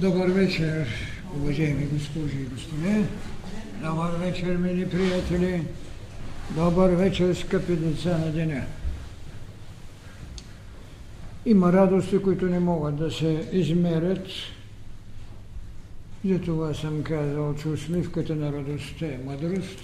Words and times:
Добър 0.00 0.28
вечер, 0.28 0.86
уважаеми 1.36 1.86
госпожи 1.86 2.36
и 2.40 2.44
господа. 2.44 3.04
Добър 3.82 4.10
вечер, 4.10 4.56
мили 4.56 4.90
приятели. 4.90 5.62
Добър 6.50 6.90
вечер, 6.90 7.34
скъпи 7.34 7.76
деца 7.76 8.18
на 8.18 8.32
деня. 8.32 8.62
Има 11.46 11.72
радости, 11.72 12.18
които 12.18 12.46
не 12.46 12.58
могат 12.58 12.96
да 12.96 13.10
се 13.10 13.48
измерят. 13.52 14.26
Затова 16.24 16.74
съм 16.74 17.02
казал, 17.02 17.54
че 17.54 17.68
усмивката 17.68 18.34
на 18.34 18.52
радостта 18.52 19.06
е 19.06 19.18
мъдрост. 19.24 19.80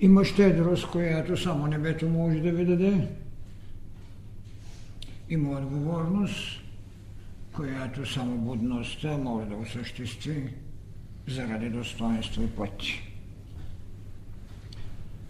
Има 0.00 0.24
щедрост, 0.24 0.86
която 0.86 1.36
само 1.36 1.66
небето 1.66 2.08
може 2.08 2.40
да 2.40 2.50
ви 2.50 2.64
даде. 2.64 3.08
Има 5.30 5.50
отговорност, 5.50 6.60
която 7.52 8.12
само 8.12 8.38
будността 8.38 9.18
може 9.18 9.48
да 9.48 9.56
осъществи 9.56 10.54
заради 11.28 11.70
достоинство 11.70 12.42
и 12.42 12.46
път. 12.46 12.82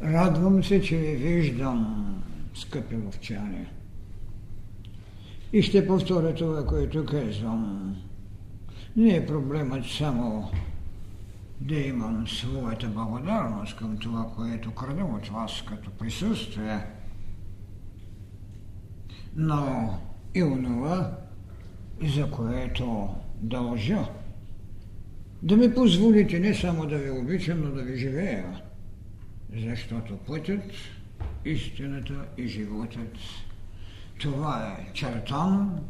Радвам 0.03 0.65
се, 0.65 0.83
че 0.83 0.97
ви 0.97 1.17
виждам, 1.17 2.23
скъпи 2.55 2.97
ловчани. 2.97 3.67
И 5.53 5.63
ще 5.63 5.87
повторя 5.87 6.35
това, 6.35 6.67
което 6.67 7.07
казвам. 7.07 7.97
Не 8.97 9.17
е 9.17 9.27
проблемът 9.27 9.85
само 9.87 10.51
да 11.61 11.75
имам 11.75 12.29
своята 12.29 12.89
благодарност 12.89 13.77
към 13.77 13.97
това, 13.97 14.31
което 14.37 14.71
крада 14.71 15.05
от 15.05 15.29
вас 15.29 15.63
като 15.69 15.91
присъствие, 15.91 16.87
но 19.39 19.99
и 20.35 20.43
онова, 20.43 21.19
за 22.03 22.31
което 22.31 23.09
дължа. 23.35 24.09
Да 25.43 25.57
ми 25.57 25.75
позволите 25.75 26.39
не 26.39 26.55
само 26.55 26.87
да 26.87 26.99
ви 26.99 27.11
обичам, 27.11 27.61
но 27.61 27.71
да 27.71 27.83
ви 27.83 27.99
живея, 27.99 28.63
защото 29.57 30.17
пътят, 30.17 30.63
истината 31.45 32.25
и 32.39 32.47
животът 32.47 33.19
това 34.19 34.77
е 34.79 34.93
чертан 34.93 35.81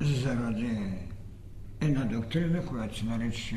заради 0.00 0.78
една 1.80 2.04
доктрина, 2.04 2.66
която 2.66 2.98
се 2.98 3.04
нарича 3.04 3.56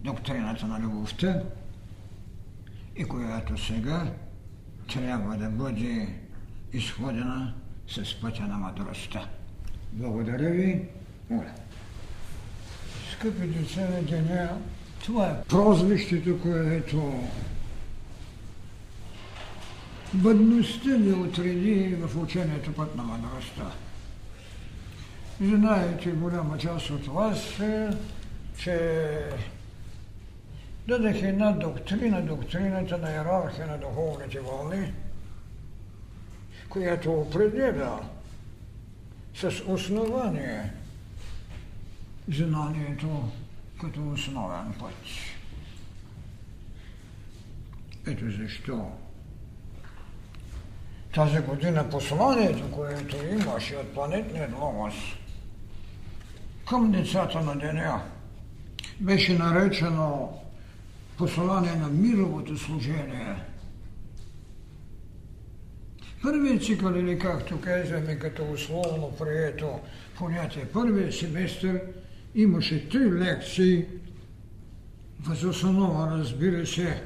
доктрината 0.00 0.66
на 0.66 0.80
любовта 0.80 1.42
и 2.96 3.04
която 3.04 3.66
сега 3.66 4.12
трябва 4.88 5.36
да 5.36 5.50
бъде 5.50 6.08
изходена 6.72 7.54
с 7.88 8.20
пътя 8.20 8.42
на 8.42 8.56
мъдростта. 8.58 9.28
Благодаря 9.92 10.50
ви. 10.50 10.88
Моля. 11.30 11.52
Скъпи 13.12 13.46
деца 13.46 13.80
на 13.80 14.02
деня, 14.02 14.58
това 15.04 15.26
е 15.26 15.42
прозвището, 15.42 16.40
което 16.42 17.20
бъдността 20.14 20.88
ни 20.88 21.12
отреди 21.12 21.96
в 22.00 22.22
учението 22.22 22.72
път 22.72 22.96
на 22.96 23.02
мъдростта. 23.02 23.72
Знаете, 25.40 26.10
голяма 26.10 26.58
част 26.58 26.90
от 26.90 27.06
вас, 27.06 27.60
е, 27.60 27.90
че 28.58 29.00
дадах 30.88 31.22
една 31.22 31.52
доктрина, 31.52 32.20
доктрината 32.20 32.98
на 32.98 33.10
иерархия 33.10 33.66
на 33.66 33.78
духовните 33.78 34.40
вълни, 34.40 34.92
която 36.68 37.12
определя 37.12 38.00
с 39.34 39.62
основание 39.66 40.72
знанието 42.28 43.30
като 43.80 44.08
основен 44.08 44.74
път. 44.80 44.94
Ето 48.06 48.30
защо 48.30 48.90
тази 51.14 51.38
година 51.38 51.90
посланието, 51.90 52.70
което 52.70 53.16
имаше 53.26 53.76
от 53.76 53.94
планетният 53.94 54.52
логос 54.60 54.94
към 56.68 56.92
децата 56.92 57.40
на 57.40 57.58
деня, 57.58 58.02
беше 59.00 59.38
наречено 59.38 60.38
послание 61.18 61.76
на 61.76 61.88
мировото 61.88 62.58
служение. 62.58 63.36
Първият 66.26 66.64
цикъл, 66.64 66.94
или 66.94 67.18
както 67.18 67.60
казваме, 67.60 68.18
като 68.18 68.44
условно 68.52 69.12
прието 69.18 69.80
понятие, 70.18 70.64
първият 70.72 71.14
семестър 71.14 71.80
имаше 72.34 72.88
три 72.88 73.12
лекции, 73.12 73.84
възоснова, 75.20 76.18
разбира 76.18 76.66
се, 76.66 77.02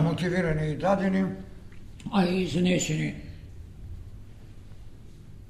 мотивирани 0.00 0.72
и 0.72 0.76
дадени, 0.76 1.24
а 2.12 2.26
и 2.26 2.42
изнесени. 2.42 3.14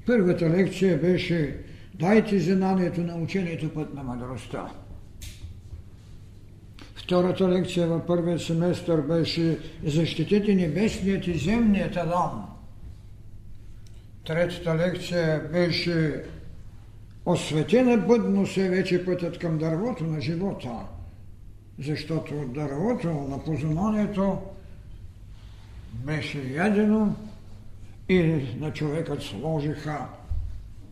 Първата 0.07 0.51
лекция 0.51 0.99
беше 0.99 1.57
Дайте 1.95 2.39
знанието 2.39 3.01
на 3.01 3.17
учението 3.17 3.75
път 3.75 3.95
на 3.95 4.03
мъдростта. 4.03 4.73
Втората 7.05 7.49
лекция 7.49 7.87
във 7.87 8.07
първия 8.07 8.39
семестър 8.39 9.01
беше 9.01 9.59
Защитете 9.85 10.55
небесният 10.55 11.27
и 11.27 11.39
земният 11.39 11.97
Адам. 11.97 12.47
Третата 14.27 14.77
лекция 14.77 15.49
беше 15.53 16.25
Осветена 17.27 17.97
бъдно 17.97 18.47
се 18.47 18.71
вече 18.71 19.05
пътят 19.05 19.39
към 19.39 19.59
дървото 19.59 20.05
на 20.05 20.21
живота, 20.21 20.71
защото 21.79 22.35
от 22.35 22.53
дървото 22.53 23.09
на 23.09 23.45
познанието 23.45 24.39
беше 25.93 26.39
ядено 26.39 27.15
и 28.09 28.23
на 28.61 28.73
човекът 28.73 29.23
сложиха 29.23 30.07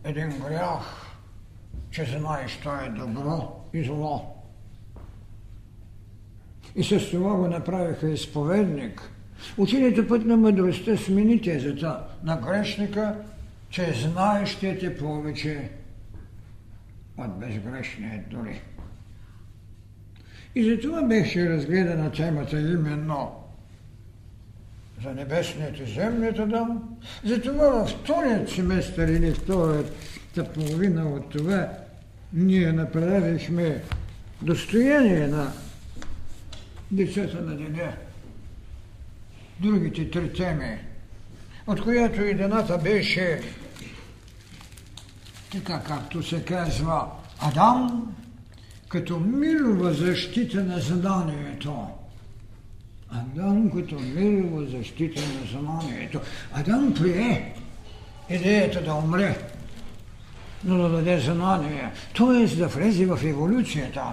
един 0.03 0.29
грях, 0.29 1.07
че 1.91 2.05
знаеш, 2.05 2.51
що 2.51 2.69
е 2.69 2.89
добро 2.89 3.61
и 3.73 3.83
зло. 3.83 4.32
И 6.75 6.83
с 6.83 7.11
това 7.11 7.35
го 7.35 7.47
направиха 7.47 8.09
изповедник. 8.09 9.01
Учението 9.57 10.07
път 10.07 10.25
на 10.25 10.37
мъдростта 10.37 10.97
смени 10.97 11.41
тезата 11.41 11.99
на 12.23 12.37
грешника, 12.37 13.15
че 13.69 13.93
знаещият 13.93 14.83
е 14.83 14.97
повече 14.97 15.69
от 17.17 17.39
безгрешният 17.39 18.29
дори. 18.29 18.61
И 20.55 20.69
затова 20.69 21.01
беше 21.01 21.49
разгледана 21.49 22.11
темата 22.11 22.59
именно 22.59 23.31
за 25.03 25.13
небесният 25.13 25.79
и 25.79 25.93
земният 25.93 26.39
Адам. 26.39 26.97
Затова 27.25 27.69
във 27.69 27.89
вторият 27.89 28.49
семестър 28.49 29.07
или 29.07 29.31
втората 29.31 30.53
половина 30.53 31.09
от 31.09 31.29
това 31.29 31.69
ние 32.33 32.71
направихме 32.71 33.81
достояние 34.41 35.27
на 35.27 35.51
децата 36.93 37.41
на 37.41 37.55
деня. 37.55 37.93
Другите 39.59 40.11
три 40.11 40.33
теми, 40.33 40.77
от 41.67 41.81
която 41.83 42.21
едната 42.21 42.77
беше 42.77 43.41
така 45.51 45.81
както 45.87 46.23
се 46.23 46.45
казва 46.45 47.05
Адам, 47.39 48.15
като 48.87 49.19
милова 49.19 49.93
защита 49.93 50.63
на 50.63 50.79
знанието. 50.79 51.87
Адам 53.09 53.71
като 53.71 53.99
милова 53.99 54.65
защита 54.65 55.21
на 55.21 55.59
знанието. 55.59 56.19
Адам 56.53 56.93
прие 56.93 57.55
идеята 58.29 58.83
да 58.83 58.93
умре, 58.93 59.37
но 60.63 60.77
да 60.77 60.89
даде 60.89 61.19
знание, 61.19 61.91
т.е. 62.17 62.55
да 62.55 62.67
влезе 62.67 63.05
в 63.05 63.19
еволюцията. 63.23 64.03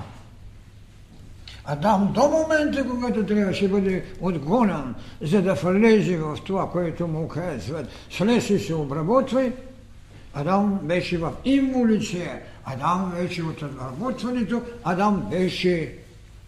Адам 1.71 2.13
до 2.13 2.29
момента, 2.29 2.89
когато 2.89 3.27
трябваше 3.27 3.69
да 3.69 3.75
бъде 3.75 4.05
отгонен, 4.21 4.95
за 5.21 5.43
да 5.43 5.55
влезе 5.55 6.17
в 6.17 6.39
това, 6.47 6.71
което 6.71 7.09
му 7.09 7.29
казват, 7.29 7.89
слез 8.11 8.67
се 8.67 8.75
обработвай, 8.75 9.53
Адам 10.35 10.79
беше 10.83 11.19
в 11.19 11.33
инволюция, 11.45 12.41
Адам 12.65 13.13
беше 13.17 13.43
от 13.43 13.63
отработването, 13.63 14.63
Адам 14.85 15.27
беше 15.31 15.95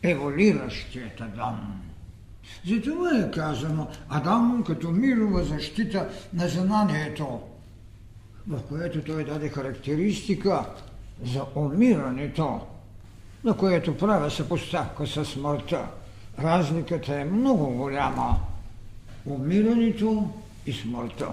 еволиращият 0.03 1.21
Адам. 1.21 1.83
Затова 2.69 3.19
е 3.19 3.31
казано 3.31 3.89
Адам 4.09 4.65
като 4.67 4.91
мирова 4.91 5.45
защита 5.45 6.09
на 6.35 6.49
знанието, 6.49 7.41
в 8.49 8.61
което 8.69 9.03
той 9.03 9.25
даде 9.25 9.49
характеристика 9.49 10.65
за 11.25 11.45
умирането, 11.55 12.61
на 13.45 13.57
което 13.57 13.97
правя 13.97 14.31
съпоставка 14.31 15.07
с 15.07 15.25
смъртта. 15.25 15.87
Разликата 16.39 17.15
е 17.15 17.25
много 17.25 17.67
голяма. 17.67 18.37
Умирането 19.27 20.31
и 20.67 20.73
смъртта. 20.73 21.29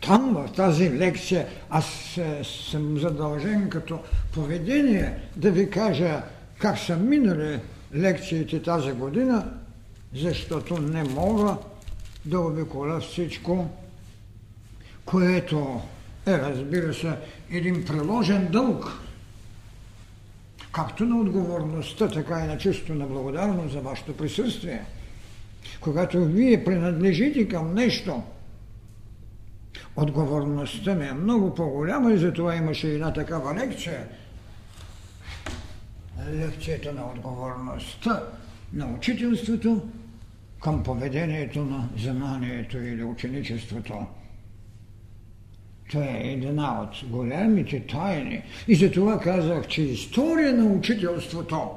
Там, 0.00 0.34
в 0.34 0.52
тази 0.52 0.90
лекция, 0.90 1.46
аз 1.70 2.18
съм 2.42 2.98
задължен 2.98 3.70
като 3.70 3.98
поведение 4.32 5.18
да 5.36 5.50
ви 5.50 5.70
кажа 5.70 6.22
как 6.58 6.78
са 6.78 6.96
минали 6.96 7.60
лекциите 7.94 8.62
тази 8.62 8.92
година, 8.92 9.52
защото 10.14 10.78
не 10.78 11.04
мога 11.04 11.56
да 12.24 12.40
обиколя 12.40 13.00
всичко, 13.00 13.68
което 15.04 15.80
е, 16.26 16.38
разбира 16.38 16.94
се, 16.94 17.12
един 17.50 17.84
приложен 17.84 18.48
дълг, 18.52 18.92
както 20.72 21.04
на 21.04 21.20
отговорността, 21.20 22.08
така 22.08 22.44
и 22.44 22.48
на 22.48 22.58
чувство 22.58 22.94
на 22.94 23.06
благодарност 23.06 23.72
за 23.72 23.80
вашето 23.80 24.16
присъствие. 24.16 24.84
Когато 25.80 26.24
вие 26.24 26.64
принадлежите 26.64 27.48
към 27.48 27.74
нещо, 27.74 28.22
отговорността 29.96 30.94
ми 30.94 31.06
е 31.06 31.12
много 31.12 31.54
по-голяма 31.54 32.12
и 32.12 32.18
затова 32.18 32.56
имаше 32.56 32.94
една 32.94 33.12
такава 33.12 33.54
лекция. 33.54 34.08
Лекцията 36.30 36.92
на 36.92 37.10
отговорността, 37.10 38.22
на 38.72 38.86
учителството 38.86 39.88
към 40.62 40.82
поведението 40.82 41.64
на 41.64 41.88
знанието 41.98 42.78
или 42.78 43.04
ученичеството. 43.04 44.06
Това 45.92 46.04
е 46.04 46.38
една 46.42 46.82
от 46.82 47.10
големите 47.10 47.80
тайни. 47.80 48.42
И 48.68 48.74
за 48.74 48.90
това 48.90 49.20
казах, 49.20 49.66
че 49.66 49.82
история 49.82 50.52
на 50.52 50.64
учителството 50.64 51.70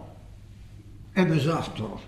е 1.17 1.25
без 1.25 1.47
автор. 1.47 2.00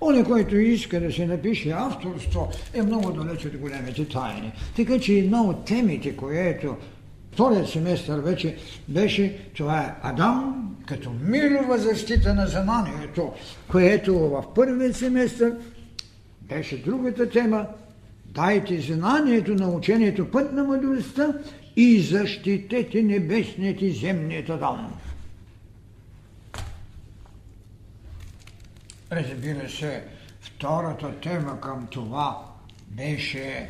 Оне, 0.00 0.24
който 0.24 0.56
иска 0.56 1.00
да 1.00 1.12
се 1.12 1.26
напише 1.26 1.70
авторство, 1.70 2.50
е 2.74 2.82
много 2.82 3.12
далеч 3.12 3.44
от 3.44 3.56
големите 3.56 4.08
тайни. 4.08 4.52
Така 4.76 4.98
че 4.98 5.12
една 5.12 5.42
от 5.42 5.64
темите, 5.64 6.16
което 6.16 6.76
вторият 7.32 7.68
семестър 7.68 8.20
вече 8.20 8.56
беше, 8.88 9.38
това 9.56 9.80
е 9.80 9.94
Адам 10.02 10.70
като 10.86 11.10
мирова 11.22 11.78
защита 11.78 12.34
на 12.34 12.46
знанието, 12.46 13.32
което 13.70 14.18
в 14.18 14.44
първият 14.54 14.96
семестър 14.96 15.54
беше 16.42 16.82
другата 16.82 17.28
тема 17.28 17.66
Дайте 18.34 18.80
знанието 18.80 19.54
на 19.54 19.68
учението 19.68 20.30
път 20.30 20.52
на 20.52 20.64
мъдростта 20.64 21.34
и 21.76 22.00
защитете 22.00 23.02
небесният 23.02 23.82
и 23.82 23.90
земният 23.90 24.50
Адам. 24.50 25.00
Разбира 29.12 29.68
се, 29.68 30.04
втората 30.40 31.20
тема 31.20 31.60
към 31.60 31.86
това 31.86 32.44
беше 32.88 33.68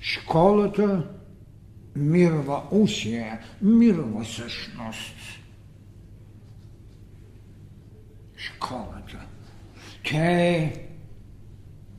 школата 0.00 1.08
мирова 1.96 2.62
усия, 2.70 3.40
мирова 3.62 4.24
същност. 4.24 5.14
Школата. 8.36 9.26
Тя 10.06 10.30
е 10.30 10.72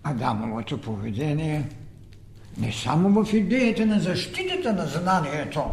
Адамовото 0.04 0.82
поведение 0.82 1.70
не 2.58 2.72
само 2.72 3.24
в 3.24 3.34
идеята 3.34 3.86
на 3.86 4.00
защитата 4.00 4.74
на 4.74 4.86
знанието, 4.86 5.64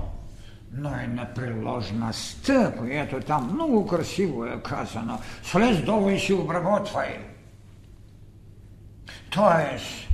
но 0.73 0.91
и 1.05 1.07
на 1.07 1.35
приложността, 1.35 2.73
която 2.79 3.21
там 3.21 3.51
много 3.55 3.87
красиво 3.87 4.45
е 4.45 4.63
казано. 4.63 5.19
Слез 5.43 5.85
долу 5.85 6.11
и 6.11 6.19
си 6.19 6.33
обработвай. 6.33 7.19
Тоест, 9.31 10.09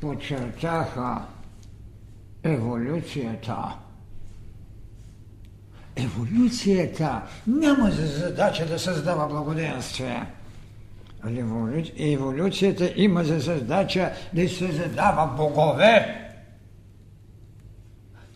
подчертаха 0.00 1.22
еволюцията. 2.42 3.76
Еволюцията 5.96 7.22
няма 7.46 7.90
за 7.90 8.06
задача 8.06 8.66
да 8.66 8.78
създава 8.78 9.28
благоденствие. 9.28 10.26
Еволюцията 11.98 12.92
има 12.96 13.24
за 13.24 13.38
задача 13.38 14.12
да 14.32 14.48
създава 14.48 15.26
богове. 15.26 16.22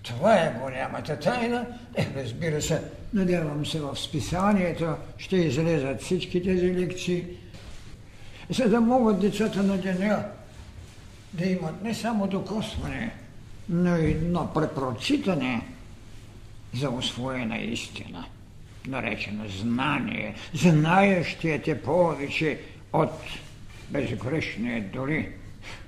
Това 0.02 0.34
е 0.34 0.54
голямата 0.62 1.18
тайна. 1.18 1.66
Е, 1.96 2.06
разбира 2.16 2.62
се, 2.62 2.82
надявам 3.14 3.66
се 3.66 3.80
в 3.80 3.96
списанието 3.96 4.94
ще 5.18 5.36
излезат 5.36 6.02
всички 6.02 6.42
тези 6.42 6.74
лекции, 6.74 7.24
за 8.50 8.68
да 8.68 8.80
могат 8.80 9.20
децата 9.20 9.62
на 9.62 9.78
деня 9.78 10.24
да 11.32 11.46
имат 11.46 11.82
не 11.82 11.94
само 11.94 12.26
докосване, 12.26 13.14
но 13.68 13.96
и 13.96 14.10
едно 14.10 14.52
препрочитане 14.54 15.62
за 16.74 16.90
освоена 16.90 17.58
истина, 17.58 18.26
наречено 18.86 19.48
знание. 19.48 20.34
Знаещият 20.54 21.68
е 21.68 21.82
повече 21.82 22.60
от 22.92 23.10
безгрешния 23.90 24.84
дори. 24.92 25.32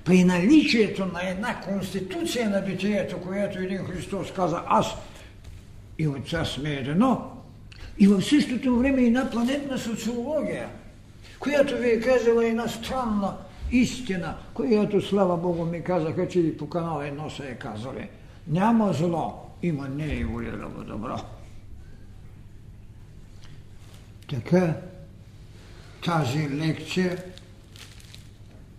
При 0.05 0.25
наличието 0.25 1.07
на 1.07 1.29
една 1.31 1.61
конституция 1.61 2.51
на 2.51 2.61
битието, 2.61 3.21
която 3.21 3.59
един 3.59 3.85
Христос 3.85 4.33
каза 4.33 4.63
аз 4.67 4.87
и 5.99 6.09
отца 6.09 6.45
сме 6.45 6.71
едно, 6.71 7.33
и 7.99 8.07
в 8.07 8.23
същото 8.23 8.77
време 8.77 9.03
една 9.03 9.31
планетна 9.31 9.79
социология, 9.79 10.69
която 11.39 11.77
ви 11.77 11.91
е 11.91 12.01
казала 12.01 12.47
една 12.47 12.69
странна 12.69 13.37
истина, 13.71 14.37
която, 14.55 15.01
слава 15.01 15.37
Богу, 15.37 15.65
ми 15.65 15.83
казаха, 15.83 16.29
че 16.29 16.41
и 16.41 16.57
по 16.57 16.69
канал 16.69 17.01
едно 17.03 17.31
са 17.31 17.49
е 17.49 17.55
казали. 17.55 18.09
Няма 18.49 18.93
зло, 18.93 19.51
има 19.63 19.89
не 19.89 20.21
еволюирало 20.21 20.85
добро. 20.85 21.17
Така, 24.31 24.75
тази 26.05 26.51
лекция, 26.51 27.25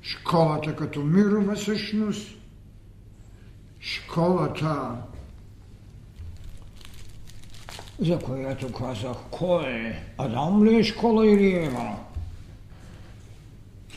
школата 0.02 0.76
като 0.76 1.02
мирова 1.02 1.58
същност, 1.58 2.38
школата, 3.80 4.96
за 8.00 8.20
която 8.20 8.72
казах, 8.72 9.18
кой 9.32 9.70
е? 9.70 10.04
Адам 10.18 10.66
ли 10.66 10.76
е 10.76 10.84
школа 10.84 11.28
или 11.28 11.56
Ева? 11.56 11.96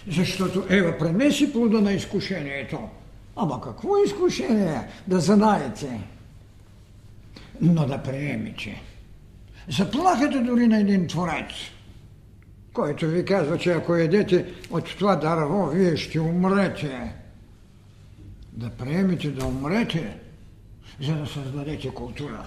Защото 0.09 0.65
Ева 0.69 0.99
пренеси 0.99 1.53
плода 1.53 1.81
на 1.81 1.93
изкушението. 1.93 2.89
Ама 3.37 3.61
какво 3.61 3.89
изкушение? 4.07 4.89
Да 5.07 5.21
знаете. 5.21 6.01
Но 7.61 7.87
да 7.87 8.03
приемете. 8.03 8.83
Заплахата 9.69 10.43
дори 10.43 10.67
на 10.67 10.81
един 10.81 11.07
творец, 11.07 11.51
който 12.77 13.07
ви 13.07 13.25
казва, 13.25 13.59
че 13.59 13.73
ако 13.73 13.95
едете 13.95 14.55
от 14.71 14.85
това 14.85 15.17
дърво, 15.17 15.67
вие 15.67 15.97
ще 15.97 16.21
умрете. 16.21 17.13
Да 18.53 18.71
приемете 18.71 19.31
да 19.31 19.47
умрете, 19.47 20.17
за 21.01 21.15
да 21.15 21.27
създадете 21.27 21.89
култура. 21.89 22.45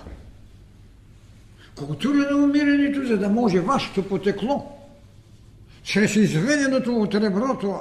Култура 1.75 2.31
на 2.31 2.43
умирането, 2.43 3.07
за 3.07 3.17
да 3.17 3.29
може 3.29 3.59
вашето 3.59 4.07
потекло 4.07 4.75
чрез 5.83 6.15
изведеното 6.15 6.95
от 6.95 7.15
реброто 7.15 7.79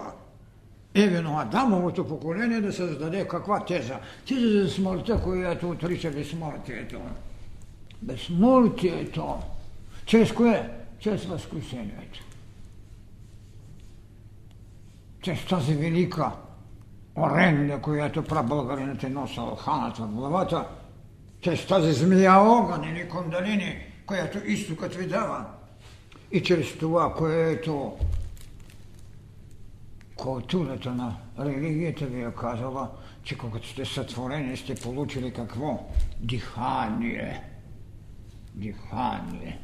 Евено 0.95 1.39
Адамовото 1.39 2.09
поколение 2.09 2.61
да 2.61 2.73
създаде 2.73 3.29
каква 3.29 3.65
теза? 3.65 3.99
Теза 4.29 4.63
за 4.63 4.71
смъртта, 4.71 5.21
която 5.23 5.71
отрича 5.71 6.11
безсмъртието. 6.11 7.01
Безсмъртието. 8.03 9.39
Чрез 10.07 10.33
кое? 10.33 10.71
Чрез 11.01 11.25
възкресението. 11.25 12.28
Чрез 15.23 15.47
тази 15.47 15.75
велика 15.75 16.33
оренда, 17.17 17.79
която 17.79 18.25
прабългарината 18.25 19.07
е 19.07 19.11
носил 19.11 19.55
ханата 19.55 20.03
в 20.03 20.09
главата, 20.09 20.69
чрез 21.41 21.67
тази 21.67 21.93
змия 21.93 22.35
огън 22.35 22.85
или 22.85 23.09
кондалини, 23.09 23.79
която 24.07 24.39
изтокът 24.39 24.95
ви 24.95 25.07
дава, 25.07 25.45
и 26.33 26.43
чрез 26.43 26.79
това, 26.79 27.15
което 27.15 27.97
културата 30.17 30.95
на 30.95 31.17
религията 31.39 32.07
ви 32.07 32.23
е 32.23 32.31
казала, 32.41 32.91
че 33.23 33.39
когато 33.39 33.69
сте 33.69 33.85
сътворени, 33.85 34.57
сте 34.57 34.75
получили 34.75 35.33
какво? 35.33 35.91
Дихание. 36.21 37.43
Дихание. 38.55 39.59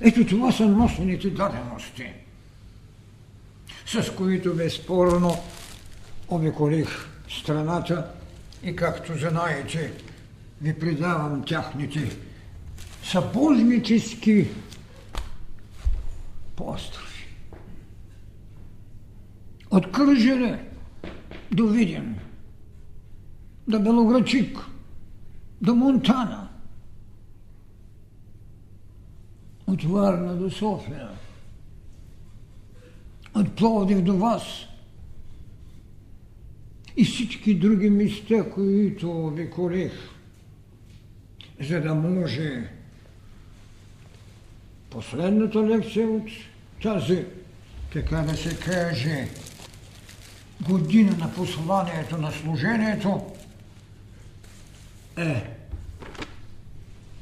Ето 0.00 0.26
това 0.26 0.52
са 0.52 0.68
носените 0.68 1.30
дадености, 1.30 2.12
с 4.02 4.10
които 4.16 4.54
безспорно 4.54 5.36
обиколих 6.28 6.88
страната 7.28 8.06
и 8.62 8.76
както 8.76 9.18
знаете, 9.18 9.92
ви 10.62 10.78
предавам 10.78 11.44
тяхните 11.44 12.16
събожнически 13.04 14.48
построви. 16.56 17.28
От 19.70 19.92
Кърджере 19.92 20.68
до 21.52 21.66
Видин, 21.66 22.18
до 23.68 23.80
Белоградчик, 23.80 24.58
до 25.62 25.74
Монтана, 25.74 26.48
от 29.66 29.84
Варна 29.84 30.34
до 30.34 30.50
София, 30.50 31.08
от 33.34 33.56
Пловдив 33.56 34.02
до 34.02 34.16
вас 34.16 34.42
и 36.96 37.04
всички 37.04 37.54
други 37.54 37.90
места, 37.90 38.50
които 38.50 39.26
обиколих, 39.26 39.92
за 41.60 41.80
да 41.80 41.94
може 41.94 42.70
последната 44.90 45.66
лекция 45.66 46.08
от 46.08 46.28
тази, 46.82 47.24
така 47.92 48.16
да 48.16 48.36
се 48.36 48.56
каже, 48.56 49.28
година 50.68 51.16
на 51.18 51.34
посланието 51.34 52.18
на 52.18 52.32
служението 52.32 53.32
е 55.16 55.50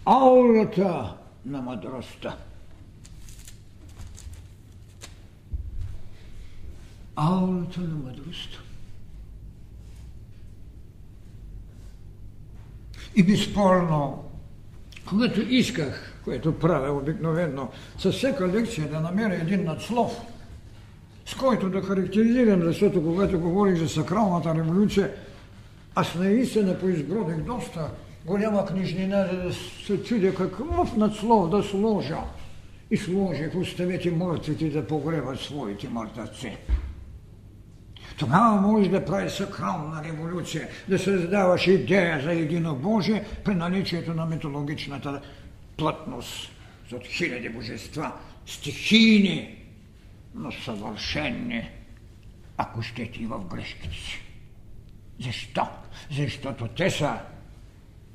аурата 0.04 1.14
на 1.46 1.62
мъдростта. 1.62 2.36
Аурата 7.16 7.80
на 7.80 7.94
мъдростта. 7.94 8.58
И 13.16 13.22
безспорно, 13.22 14.24
когато 15.08 15.40
исках, 15.40 16.20
което 16.24 16.58
правя 16.58 16.92
обикновено, 16.98 17.68
със 17.98 18.16
всяка 18.16 18.48
лекция 18.48 18.88
да 18.88 19.00
намеря 19.00 19.34
един 19.34 19.64
надслов, 19.64 20.20
с 21.26 21.34
който 21.34 21.70
да 21.70 21.82
характеризирам, 21.82 22.62
защото 22.62 23.02
когато 23.02 23.40
говорих 23.40 23.78
за 23.78 23.88
сакралната 23.88 24.54
революция, 24.54 25.10
аз 25.94 26.14
наистина 26.14 26.78
поизбродих 26.78 27.36
доста 27.36 27.90
голяма 28.26 28.66
книжнина, 28.66 29.28
за 29.32 29.42
да 29.42 29.52
се 29.52 30.02
чудя 30.02 30.34
какъв 30.34 30.96
надслов 30.96 31.50
да 31.50 31.62
сложа. 31.62 32.18
И 32.90 32.96
сложих, 32.96 33.54
оставете 33.56 34.10
мъртвите 34.10 34.70
да 34.70 34.86
погребат 34.86 35.40
своите 35.40 35.88
мъртваци. 35.88 36.56
Тогава 38.22 38.60
може 38.60 38.90
да 38.90 39.04
прави 39.04 39.30
сакрална 39.30 40.04
революция, 40.04 40.68
да 40.88 40.98
създаваш 40.98 41.66
идея 41.66 42.20
за 42.22 42.32
едино 42.32 42.74
Божие 42.74 43.24
при 43.44 43.54
наличието 43.54 44.14
на 44.14 44.26
митологичната 44.26 45.20
плътност 45.76 46.52
от 46.92 47.06
хиляди 47.06 47.48
божества, 47.48 48.12
стихийни, 48.46 49.64
но 50.34 50.52
съвършенни, 50.52 51.70
ако 52.56 52.82
щете 52.82 53.22
и 53.22 53.26
в 53.26 53.44
грешките 53.44 53.96
си. 53.96 54.22
Защо? 55.20 55.66
Защото 56.16 56.68
те 56.68 56.90
са 56.90 57.18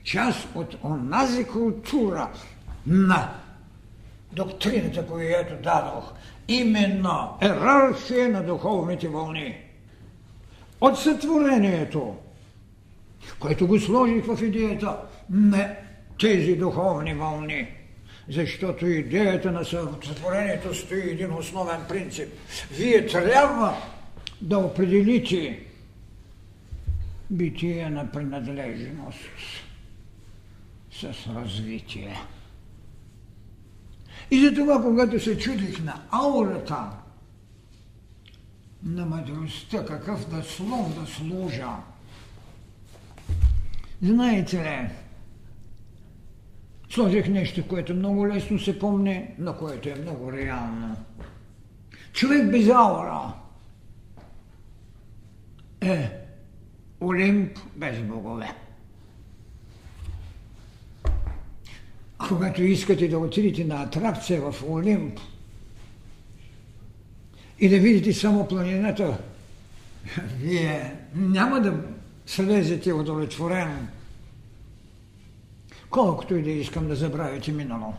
част 0.04 0.48
от 0.56 0.78
онази 0.84 1.44
култура 1.48 2.30
на 2.88 3.34
доктрината, 4.32 5.08
която 5.08 5.54
дадох, 5.64 6.14
именно 6.48 7.38
ерархия 7.42 8.30
на 8.30 8.44
духовните 8.44 9.08
вълни. 9.08 9.66
От 10.81 11.00
сътворението, 11.00 12.15
което 13.39 13.67
го 13.67 13.79
сложих 13.79 14.25
в 14.25 14.43
идеята 14.43 14.98
на 15.29 15.75
тези 16.19 16.55
духовни 16.55 17.13
вълни, 17.13 17.67
защото 18.29 18.88
идеята 18.88 19.51
на 19.51 19.65
сътворението 19.65 20.75
стои 20.75 21.10
един 21.10 21.34
основен 21.34 21.79
принцип. 21.89 22.27
Вие 22.72 23.07
трябва 23.07 23.77
да 24.41 24.57
определите 24.57 25.60
битие 27.31 27.89
на 27.89 28.12
принадлежност 28.12 29.19
с 30.91 31.03
развитие. 31.36 32.17
И 34.31 34.46
затова, 34.46 34.81
когато 34.81 35.19
се 35.19 35.38
чудих 35.38 35.84
на 35.84 36.01
аурата 36.12 36.89
на 38.84 39.05
мъдростта, 39.05 39.86
какъв 39.86 40.29
да 40.29 40.43
слов 40.43 41.00
да 41.00 41.07
служа, 41.07 41.69
знаете 44.01 44.57
ли, 44.57 44.89
сложих 46.89 47.27
нещо, 47.27 47.67
което 47.67 47.93
много 47.93 48.27
лесно 48.27 48.60
се 48.60 48.79
помни, 48.79 49.27
но 49.39 49.57
което 49.57 49.89
е 49.89 49.96
много 49.96 50.31
реално. 50.31 50.96
Човек 52.13 52.51
без 52.51 52.69
аура 52.69 53.34
е 55.81 56.12
Олимп 57.01 57.57
без 57.75 58.00
богове. 58.00 58.55
Когато 62.27 62.63
искате 62.63 63.07
да 63.07 63.19
отидете 63.19 63.63
на 63.63 63.84
атракция 63.84 64.51
в 64.51 64.63
Олимп 64.69 65.19
и 67.60 67.70
да 67.70 67.80
видите 67.80 68.14
само 68.14 68.48
планината, 68.48 69.18
вие 70.40 70.96
няма 71.16 71.62
да 71.62 71.84
слезете 72.26 72.94
удовлетворен, 72.94 73.88
колкото 75.90 76.36
и 76.36 76.44
да 76.44 76.50
искам 76.50 76.88
да 76.88 76.96
забравите 76.96 77.52
минало. 77.52 77.94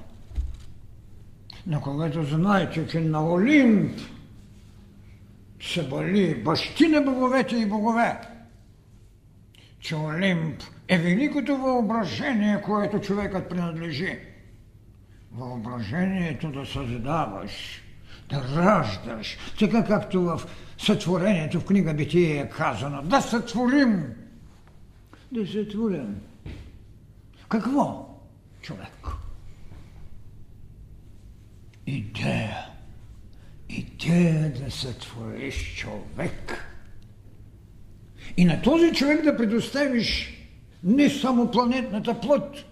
Но 1.67 1.81
когато 1.81 2.25
знаете, 2.25 2.87
че 2.87 3.00
на 3.00 3.33
Олимп 3.33 4.00
се 5.62 5.88
боли 5.88 6.35
бащи 6.35 6.88
на 6.88 7.00
боговете 7.00 7.57
и 7.57 7.67
богове, 7.67 8.21
че 9.81 9.97
Олимп 9.97 10.62
е 10.88 10.99
великото 10.99 11.57
въображение, 11.57 12.62
което 12.62 13.00
човекът 13.00 13.49
принадлежи. 13.49 14.19
Въображението 15.33 16.49
да 16.53 16.67
създаваш, 16.67 17.83
да 18.28 18.42
раждаш, 18.56 19.38
така 19.58 19.85
както 19.85 20.23
в 20.23 20.42
сътворението 20.78 21.61
в 21.61 21.64
книга 21.64 21.94
Битие 21.94 22.40
е 22.40 22.49
казано. 22.49 23.02
Да 23.02 23.20
сътворим! 23.20 24.14
Да 25.32 25.47
сътворим. 25.47 26.20
Какво? 27.49 28.08
Човек. 28.62 29.06
Идея. 31.87 32.66
Идея 33.68 34.52
да 34.52 34.70
сътвориш 34.70 35.76
човек– 35.76 36.64
и 38.37 38.44
на 38.44 38.62
този 38.62 38.92
човек 38.92 39.23
да 39.23 39.37
предоставиш 39.37 40.35
не 40.85 41.11
само 41.11 41.50
планетната 41.50 42.20
плът, 42.20 42.64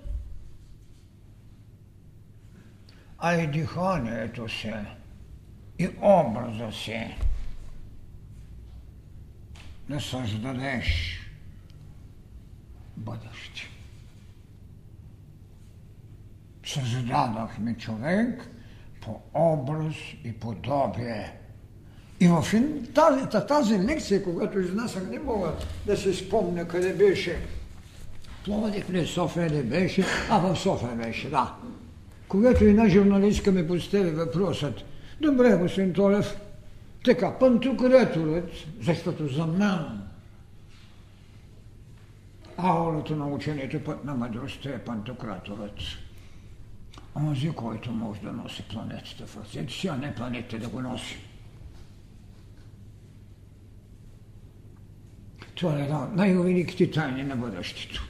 а 3.19 3.35
и 3.35 3.47
диханието 3.47 4.49
си, 4.49 4.73
и 5.79 5.89
образа 6.03 6.73
си. 6.73 7.17
Да 9.89 10.01
създадеш 10.01 11.21
бъдеще. 12.97 13.63
Създадахме 16.67 17.77
човек 17.77 18.51
по 19.01 19.21
образ 19.35 19.95
и 20.25 20.33
подобие 20.33 21.33
и 22.21 22.29
в 22.29 22.45
тази, 22.95 23.47
тази 23.49 23.79
лекция, 23.79 24.23
когато 24.23 24.61
изнасях, 24.61 25.11
не 25.11 25.19
мога 25.19 25.53
да 25.87 25.97
се 25.97 26.15
спомня 26.15 26.69
къде 26.69 26.93
беше. 26.93 27.37
Пловдив 28.45 28.91
ли, 28.91 29.07
София 29.07 29.51
ли 29.51 29.63
беше? 29.63 30.05
А, 30.31 30.39
в 30.39 30.57
София 30.57 30.95
беше, 30.95 31.31
да. 31.31 31.55
Когато 32.29 32.65
една 32.65 32.89
журналистка 32.89 33.53
ми 33.53 33.69
постави 33.69 34.11
въпросът, 34.11 34.85
добре, 35.21 35.57
господин 35.57 35.93
Толев, 35.93 36.41
така, 37.05 37.39
пантокреаторът, 37.39 38.51
защото 38.81 39.29
за 39.29 39.47
мен 39.47 40.07
аурата 42.57 43.17
на 43.17 43.27
учението 43.27 43.85
път 43.85 44.05
на 44.05 44.15
мъдростта 44.15 44.71
е 44.71 44.85
пантократорът. 44.85 45.79
Онзи, 47.17 47.51
който 47.51 47.93
може 47.93 48.21
да 48.21 48.33
носи 48.33 48.63
планетата 48.63 49.27
в 49.27 49.37
ръцете 49.37 49.73
си, 49.73 49.89
а 49.89 49.97
не 49.97 50.15
планетата 50.15 50.59
да 50.59 50.69
го 50.69 50.81
носи. 50.81 51.19
Това 55.55 55.79
е 55.79 55.83
една 55.83 56.05
от 56.05 56.17
най-великите 56.17 56.91
тайни 56.91 57.23
на 57.23 57.37
бъдещето. 57.37 58.09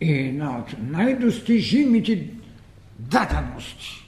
И 0.00 0.12
една 0.12 0.58
от 0.58 0.74
най-достижимите 0.78 2.30
дадености. 2.98 4.03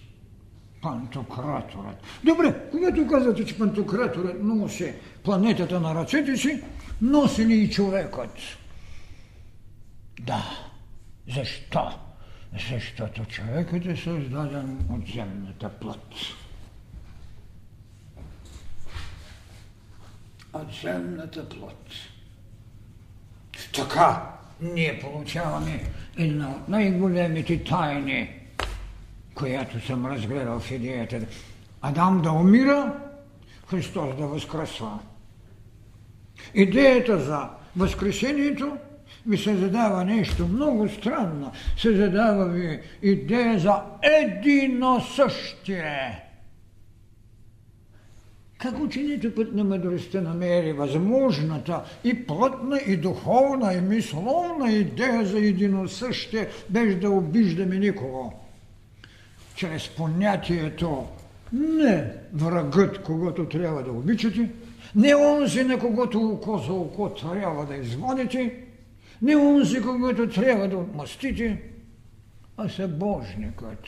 Пантократорът. 0.82 2.02
Добре, 2.24 2.68
когато 2.70 3.06
казвате, 3.06 3.44
че 3.44 3.58
пантократорът 3.58 4.42
носи 4.42 4.94
планетата 5.24 5.80
на 5.80 5.94
ръцете 5.94 6.36
си, 6.36 6.62
носи 7.00 7.46
ли 7.46 7.54
и 7.54 7.70
човекът? 7.70 8.38
Да. 10.20 10.44
Защо? 11.34 11.90
Защото 12.52 13.24
човекът 13.24 13.86
е 13.86 13.96
създаден 13.96 14.78
от 14.90 15.08
земната 15.14 15.68
плът. 15.68 16.14
от 20.60 20.72
земната 20.82 21.48
плод. 21.48 21.90
Така 23.74 24.30
ние 24.60 25.00
получаваме 25.00 25.84
една 26.18 26.50
от 26.50 26.68
най-големите 26.68 27.64
тайни, 27.64 28.40
която 29.36 29.86
съм 29.86 30.06
разгледал 30.06 30.60
в 30.60 30.70
идеята. 30.70 31.20
Адам 31.80 32.22
да 32.22 32.32
умира, 32.32 32.92
Христос 33.66 34.16
да 34.16 34.26
възкръсва. 34.26 34.98
Идеята 36.54 37.18
за 37.18 37.48
възкресението 37.76 38.76
ви 39.26 39.38
се 39.38 39.56
задава 39.56 40.04
нещо 40.04 40.48
много 40.48 40.88
странно. 40.88 41.52
Се 41.78 41.96
задава 41.96 42.48
ви 42.48 42.80
идея 43.02 43.58
за 43.58 43.82
едино 44.02 45.00
същие. 45.00 46.22
Как 48.58 48.80
учението 48.80 49.34
път 49.34 49.54
на 49.54 49.64
мъдростта 49.64 50.20
намери 50.20 50.72
възможната 50.72 51.84
и 52.04 52.26
плътна, 52.26 52.80
и 52.86 52.96
духовна, 52.96 53.74
и 53.74 53.80
мисловна 53.80 54.72
идея 54.72 55.26
за 55.26 55.38
единосъщие, 55.38 56.48
без 56.70 56.96
да 56.96 57.10
обиждаме 57.10 57.76
никого? 57.78 58.45
Чрез 59.56 59.88
понятието 59.88 61.08
не 61.52 62.12
врагът, 62.32 63.02
когато 63.02 63.48
трябва 63.48 63.82
да 63.82 63.92
обичате, 63.92 64.50
не 64.94 65.14
онзи, 65.14 65.64
на 65.64 65.78
когото 65.78 66.20
око 66.20 66.58
за 66.58 66.72
око 66.72 67.10
трябва 67.10 67.66
да 67.66 67.76
изводите, 67.76 68.64
не 69.22 69.36
онзи, 69.36 69.82
когото 69.82 70.28
трябва 70.28 70.68
да 70.68 70.76
отмъстите, 70.76 71.62
а 72.56 72.68
събожникът. 72.68 73.84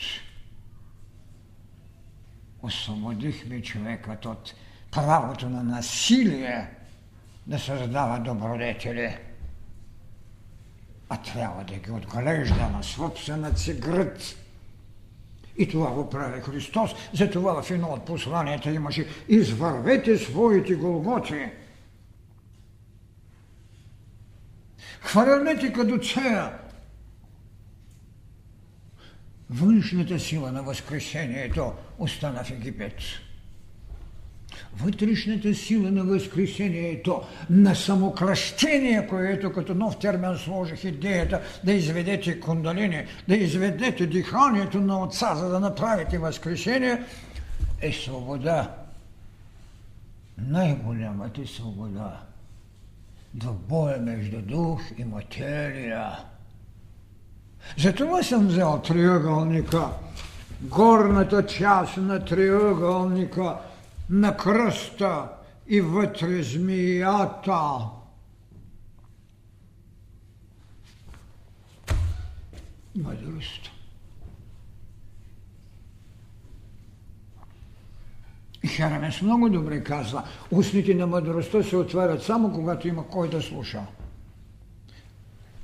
Освободихме 2.61 3.61
човекът 3.61 4.25
от 4.25 4.53
правото 4.91 5.49
на 5.49 5.63
насилие 5.63 6.69
да 7.47 7.59
създава 7.59 8.19
добродетели, 8.19 9.17
а 11.09 11.17
трябва 11.17 11.63
да 11.63 11.75
ги 11.75 11.91
отглежда 11.91 12.69
на 12.69 12.83
собствената 12.83 13.57
си 13.57 13.73
гръд. 13.73 14.35
И 15.59 15.67
това 15.67 15.91
го 15.91 16.09
прави 16.09 16.41
Христос. 16.41 16.91
Затова 17.13 17.61
в 17.61 17.71
едно 17.71 17.87
от 17.87 18.05
посланията 18.05 18.71
имаше 18.71 19.07
извървете 19.27 20.17
своите 20.17 20.75
голготи. 20.75 21.45
Хвърлете 25.01 25.73
като 25.73 25.97
цея 25.97 26.53
външната 29.49 30.19
сила 30.19 30.51
на 30.51 30.63
възкресението 30.63 31.73
остана 31.97 32.43
в 32.43 32.51
Египет. 32.51 32.93
Вътрешната 34.83 35.55
сила 35.55 35.91
на 35.91 36.03
възкресението, 36.03 37.21
на 37.49 37.75
самокръщение, 37.75 39.07
което 39.07 39.53
като 39.53 39.75
нов 39.75 39.99
термин 39.99 40.37
сложих 40.37 40.83
идеята 40.83 41.41
да 41.63 41.73
изведете 41.73 42.39
кундалини, 42.39 43.05
да 43.27 43.35
изведете 43.35 44.07
диханието 44.07 44.81
на 44.81 45.03
Отца, 45.03 45.35
за 45.35 45.49
да 45.49 45.59
направите 45.59 46.17
възкресение, 46.17 47.03
е 47.81 47.91
свобода. 47.91 48.75
Най-голямата 50.37 51.47
свобода. 51.47 52.21
Двобоя 53.33 53.97
между 53.97 54.41
дух 54.41 54.81
и 54.97 55.03
материя. 55.03 56.19
Затова 57.77 58.23
съм 58.23 58.47
взел 58.47 58.81
триъгълника, 58.87 59.89
горната 60.61 61.45
част 61.45 61.97
на 61.97 62.25
триъгълника– 62.25 63.55
на 64.09 64.37
кръста 64.37 65.29
и 65.67 65.81
вътре 65.81 66.43
змията. 66.43 67.79
Мъдрост. 72.95 73.71
И 78.63 78.67
Херамес 78.67 79.21
много 79.21 79.49
добре 79.49 79.83
казва, 79.83 80.23
устните 80.51 80.93
на 80.95 81.07
мъдростта 81.07 81.63
се 81.63 81.75
отварят 81.75 82.23
само 82.23 82.53
когато 82.53 82.87
има 82.87 83.07
кой 83.07 83.29
да 83.29 83.41
слуша. 83.41 83.81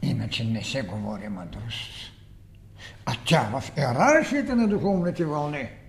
Иначе 0.01 0.43
не 0.43 0.63
се 0.63 0.81
говори 0.81 1.29
мъдрост. 1.29 2.11
А 3.05 3.15
тя 3.25 3.41
в 3.41 3.77
иерархията 3.77 4.55
на 4.55 4.67
духовните 4.67 5.25
вълни– 5.25 5.69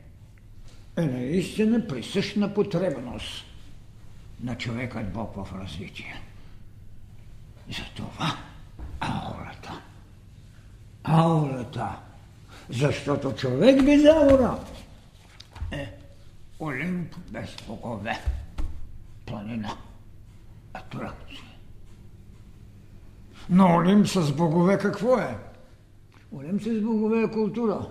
е 0.96 1.06
наистина 1.06 1.87
присъщна 1.87 2.54
потребност 2.54 3.44
на 4.40 4.59
човекът 4.59 5.12
Бог 5.12 5.35
в 5.35 5.48
развитие. 5.62 6.22
Затова 7.68 8.37
аурата. 9.00 9.82
Аурата. 11.04 11.98
Защото 12.68 13.32
човек 13.32 13.85
без 13.85 14.04
аура 14.04 14.59
е 15.72 15.92
Олимп 16.61 17.16
без 17.30 17.56
богове. 17.66 18.18
Планина. 19.26 19.76
Атракция. 20.74 21.44
Но 23.50 23.76
Олимп 23.76 24.06
с 24.06 24.32
богове 24.32 24.78
какво 24.78 25.18
е? 25.18 25.38
Олимп 26.32 26.62
с 26.62 26.80
богове 26.82 27.22
е 27.22 27.30
култура. 27.30 27.87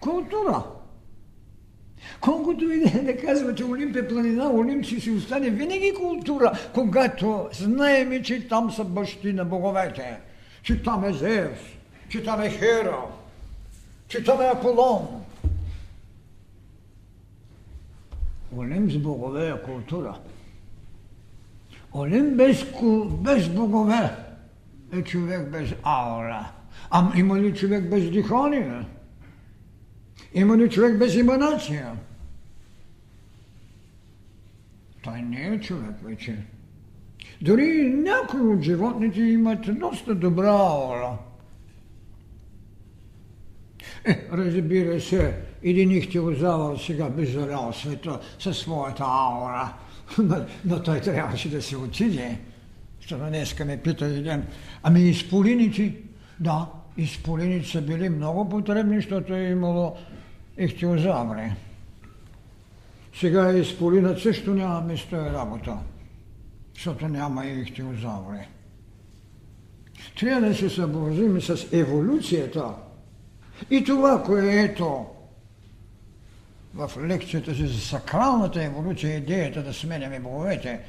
Култура. 0.00 0.64
Колкото 2.20 2.70
и 2.70 2.84
да, 2.84 3.02
да 3.02 3.16
казвате 3.16 3.64
Олимп 3.64 3.96
е 3.96 4.08
планина, 4.08 4.50
Олимп 4.50 4.86
си 4.86 5.00
си 5.00 5.10
остане 5.10 5.50
винаги 5.50 5.94
култура, 5.94 6.52
когато 6.74 7.48
знаеме, 7.52 8.22
че 8.22 8.48
там 8.48 8.70
са 8.70 8.84
бащи 8.84 9.32
на 9.32 9.44
боговете, 9.44 10.18
че 10.62 10.82
там 10.82 11.04
е 11.04 11.12
Зевс, 11.12 11.60
че 12.08 12.24
там 12.24 12.40
е 12.40 12.50
Хера, 12.50 13.02
че 14.08 14.24
там 14.24 14.40
е 14.40 14.46
Аполон. 14.46 15.22
Олимп 18.56 18.90
с 18.90 18.98
богове 18.98 19.48
е 19.48 19.62
култура. 19.62 20.18
Олимп 21.94 22.36
без, 22.36 22.64
без 23.10 23.48
богове 23.48 24.10
е 24.92 25.02
човек 25.02 25.50
без 25.50 25.74
аура. 25.82 26.52
А 26.90 27.12
има 27.16 27.38
ли 27.38 27.54
човек 27.54 27.90
без 27.90 28.10
дихание? 28.10 28.84
Ли 30.34 30.70
човек 30.70 30.98
без 30.98 31.14
иманация? 31.14 31.92
Той 35.02 35.22
не 35.22 35.46
е 35.46 35.60
човек 35.60 35.94
вече. 36.02 36.36
Дори 37.42 37.88
някои 37.88 38.40
от 38.40 38.62
животните 38.62 39.20
имат 39.20 39.78
доста 39.78 40.14
добра 40.14 40.48
аура. 40.48 41.18
Е, 44.04 44.28
разбира 44.32 45.00
се, 45.00 45.36
един 45.62 45.90
ихтиозавър 45.90 46.78
сега 46.78 47.08
би 47.08 47.26
залял 47.26 47.72
света 47.72 48.20
със 48.38 48.58
своята 48.58 49.04
аура, 49.04 49.72
но 50.64 50.82
той 50.82 51.00
трябваше 51.00 51.50
да 51.50 51.62
се 51.62 51.76
отиде. 51.76 52.38
Защото 53.00 53.24
днеска 53.24 53.64
ме 53.64 53.76
пита 53.76 54.06
един, 54.06 54.42
ами 54.82 55.00
изполините, 55.00 55.94
да, 56.40 56.66
изполините 56.96 57.68
са 57.68 57.82
били 57.82 58.08
много 58.08 58.48
потребни, 58.48 58.96
защото 58.96 59.34
е 59.34 59.42
имало 59.42 59.96
ихтиозаври. 60.58 61.52
Сега 63.20 63.52
изполинът 63.52 64.20
също 64.20 64.54
няма 64.54 64.80
место 64.80 65.16
и 65.16 65.18
работа, 65.18 65.76
защото 66.74 67.08
няма 67.08 67.46
и 67.46 67.60
ихтиозаври. 67.60 68.48
Трябва 70.20 70.48
да 70.48 70.54
се 70.54 70.70
съобразим 70.70 71.40
с 71.40 71.72
еволюцията 71.72 72.74
и 73.70 73.84
това, 73.84 74.22
което 74.22 75.06
в 76.74 76.90
лекцията 77.02 77.54
си 77.54 77.66
за 77.66 77.80
сакралната 77.80 78.64
еволюция 78.64 79.16
идеята 79.16 79.62
да 79.62 79.72
сменяме 79.72 80.20
боговете, 80.20 80.80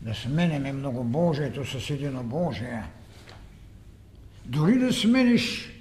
да 0.00 0.14
сменяме 0.14 0.72
многобожието 0.72 1.80
с 1.80 1.90
единобожие. 1.90 2.82
Дори 4.44 4.78
да 4.78 4.92
смениш 4.92 5.73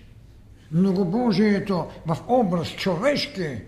многобожието 0.74 1.88
в 2.06 2.18
образ 2.28 2.76
човешки 2.76 3.62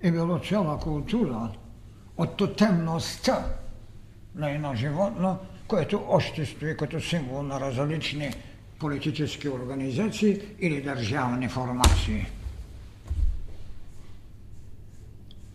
е 0.00 0.10
било 0.10 0.38
цяла 0.38 0.78
култура 0.78 1.52
от 2.16 2.36
тотемността 2.36 3.46
на 4.34 4.50
едно 4.50 4.74
животно, 4.74 5.38
което 5.68 6.04
още 6.08 6.46
стои 6.46 6.76
като 6.76 7.00
символ 7.00 7.42
на 7.42 7.60
различни 7.60 8.30
политически 8.78 9.48
организации 9.48 10.40
или 10.60 10.82
държавни 10.82 11.48
формации. 11.48 12.26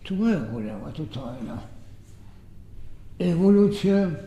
Това 0.04 0.32
е 0.32 0.36
голямата 0.36 1.10
тайна. 1.10 1.60
Еволюция 3.20 4.20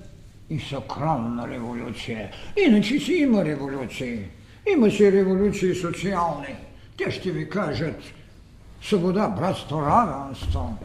и 0.50 0.60
сакрална 0.60 1.48
революция. 1.48 2.30
Иначе 2.66 2.98
си 2.98 3.12
има 3.12 3.44
революции. 3.44 4.28
Има 4.72 4.90
си 4.90 5.12
революции 5.12 5.74
социални. 5.74 6.56
Те 6.96 7.10
ще 7.10 7.30
ви 7.30 7.48
кажат 7.48 8.02
свобода, 8.82 9.28
братство, 9.28 9.82
равенство. 9.82 10.78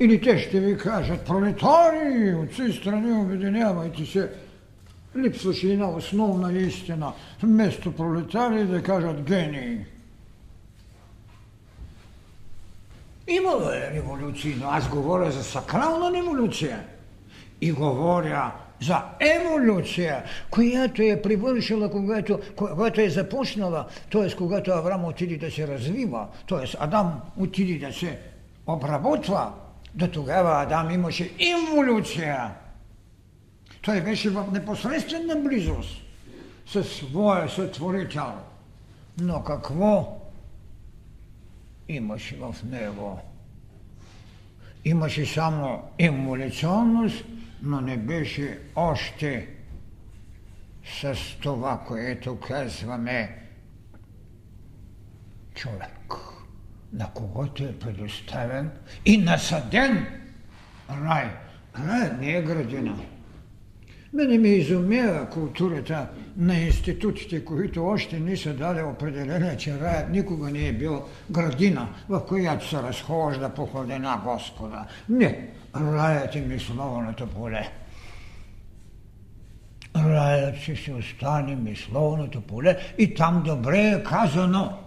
Или 0.00 0.20
те 0.20 0.38
ще 0.38 0.60
ви 0.60 0.78
кажат, 0.78 1.26
пролетари, 1.26 2.34
от 2.34 2.52
всички 2.52 2.80
страни 2.80 3.12
обединявайте 3.12 4.06
се. 4.06 4.30
Липсваше 5.16 5.72
една 5.72 5.88
основна 5.88 6.52
истина. 6.52 7.12
Вместо 7.42 7.92
пролетари 7.92 8.64
да 8.64 8.82
кажат 8.82 9.22
гении. 9.22 9.78
Имало 13.28 13.70
е 13.70 13.90
революции, 13.94 14.56
но 14.60 14.68
аз 14.68 14.88
говоря 14.88 15.30
за 15.30 15.44
сакрална 15.44 16.12
революция. 16.12 16.84
И 17.60 17.72
говоря 17.72 18.52
за 18.82 19.02
еволюция, 19.20 20.24
която 20.50 21.02
е 21.02 21.22
привършила, 21.22 21.90
когато, 21.90 22.40
когато 22.56 23.00
е 23.00 23.10
започнала, 23.10 23.86
т.е. 24.12 24.36
когато 24.36 24.70
Авраам 24.70 25.04
отиде 25.04 25.36
да 25.36 25.50
се 25.50 25.68
развива, 25.68 26.26
т.е. 26.48 26.76
Адам 26.78 27.20
отиде 27.36 27.86
да 27.86 27.92
се 27.92 28.18
обработва, 28.66 29.52
до 29.94 30.08
тогава 30.08 30.62
Адам 30.62 30.90
имаше 30.90 31.30
инволюция. 31.38 32.50
Той 33.82 34.00
беше 34.00 34.30
в 34.30 34.44
непосредствена 34.52 35.36
близост 35.36 36.02
със 36.66 36.92
своя 36.92 37.48
сътворител. 37.48 38.32
Но 39.20 39.42
какво 39.42 40.20
имаше 41.88 42.36
в 42.36 42.54
него? 42.70 43.20
Имаше 44.84 45.26
само 45.26 45.82
емолюционност, 45.98 47.24
но 47.64 47.80
не 47.80 47.96
беше 47.96 48.58
още 48.76 49.48
с 50.84 51.16
това, 51.42 51.84
което 51.86 52.40
казваме 52.40 53.38
човек, 55.54 56.12
на 56.92 57.10
когото 57.10 57.64
е 57.64 57.78
предоставен 57.78 58.70
и 59.04 59.18
насъден 59.18 60.06
рай. 60.90 61.30
Рай 61.78 62.10
не 62.18 62.36
е 62.36 62.42
градина. 62.42 62.96
Мене 64.14 64.38
ми 64.38 64.48
изумява 64.48 65.30
културата 65.30 66.06
на 66.36 66.54
институтите, 66.54 67.44
които 67.44 67.86
още 67.86 68.20
не 68.20 68.36
са 68.36 68.54
дали 68.54 68.82
определение, 68.82 69.56
че 69.56 69.80
раят 69.80 70.10
никога 70.10 70.50
не 70.50 70.68
е 70.68 70.72
бил 70.72 71.02
градина, 71.30 71.88
в 72.08 72.26
която 72.26 72.68
се 72.68 72.76
разхожда 72.76 73.48
по 73.48 73.66
хладена 73.66 74.20
Господа. 74.24 74.86
Не, 75.08 75.48
раят 75.76 76.36
е 76.36 76.40
мисловното 76.40 77.26
поле. 77.26 77.68
Раят 79.96 80.56
ще 80.56 80.76
си 80.76 80.92
остане 80.92 81.56
мисловното 81.56 82.40
поле 82.40 82.76
и 82.98 83.14
там 83.14 83.42
добре 83.46 83.78
е 83.78 84.02
казано. 84.04 84.78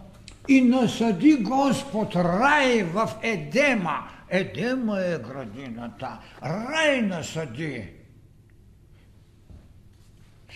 И 0.48 0.62
насъди 0.62 1.36
Господ 1.36 2.16
рай 2.16 2.84
в 2.84 3.10
Едема. 3.22 4.08
Едема 4.30 5.00
е 5.00 5.18
градината. 5.18 6.20
Рай 6.44 7.02
насъди 7.02 7.97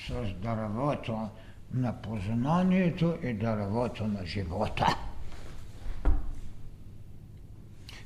с 0.08 0.34
дървото 0.44 1.30
на 1.74 2.02
познанието 2.02 3.16
и 3.24 3.34
дървото 3.34 4.08
на 4.08 4.26
живота. 4.26 4.98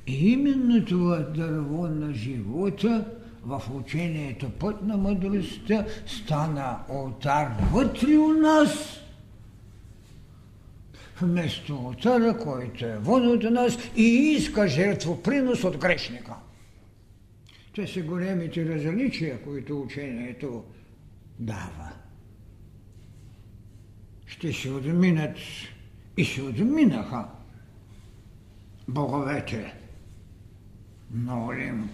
И 0.06 0.32
именно 0.32 0.84
това 0.84 1.16
дърво 1.16 1.86
на 1.86 2.14
живота 2.14 3.04
в 3.42 3.62
учението 3.74 4.50
път 4.50 4.82
на 4.82 4.96
мъдростта 4.96 5.86
стана 6.06 6.78
алтар 6.90 7.48
вътре 7.72 8.18
у 8.18 8.28
нас, 8.28 9.00
вместо 11.20 11.74
алтара, 11.74 12.38
който 12.38 12.84
е 12.84 12.98
вън 12.98 13.28
от 13.28 13.42
нас 13.42 13.78
и 13.96 14.02
иска 14.02 14.68
жертвопринос 14.68 15.64
от 15.64 15.76
грешника. 15.76 16.34
Те 17.74 17.86
са 17.86 18.02
големите 18.02 18.74
различия, 18.74 19.42
които 19.42 19.80
учението 19.80 20.64
дава. 21.38 21.92
Ще 24.26 24.52
се 24.52 24.70
отминат 24.70 25.36
и 26.16 26.24
се 26.24 26.42
отминаха 26.42 27.28
боговете 28.88 29.74
на 31.10 31.46
Олимп. 31.46 31.90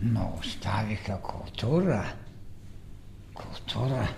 Но 0.00 0.36
оставиха 0.40 1.20
култура. 1.22 2.14
Култура. 3.34 4.08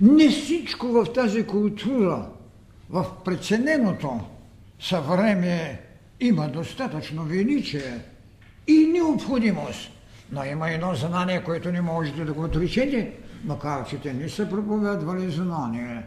Не 0.00 0.28
всичко 0.28 0.86
в 0.86 1.12
тази 1.12 1.46
култура, 1.46 2.30
в 2.90 3.06
прецененото 3.24 4.20
съвремие 4.80 5.80
има 6.20 6.48
достатъчно 6.48 7.24
величие 7.24 7.98
и 8.66 8.86
необходимост. 8.86 9.90
Но 10.32 10.44
има 10.44 10.70
едно 10.70 10.94
знание, 10.94 11.44
което 11.44 11.72
не 11.72 11.80
можете 11.80 12.24
да 12.24 12.32
го 12.32 12.44
отречете, 12.44 13.12
макар 13.44 13.88
че 13.88 14.00
те 14.00 14.12
не 14.12 14.28
са 14.28 14.50
проповядвали 14.50 15.30
знание. 15.30 16.02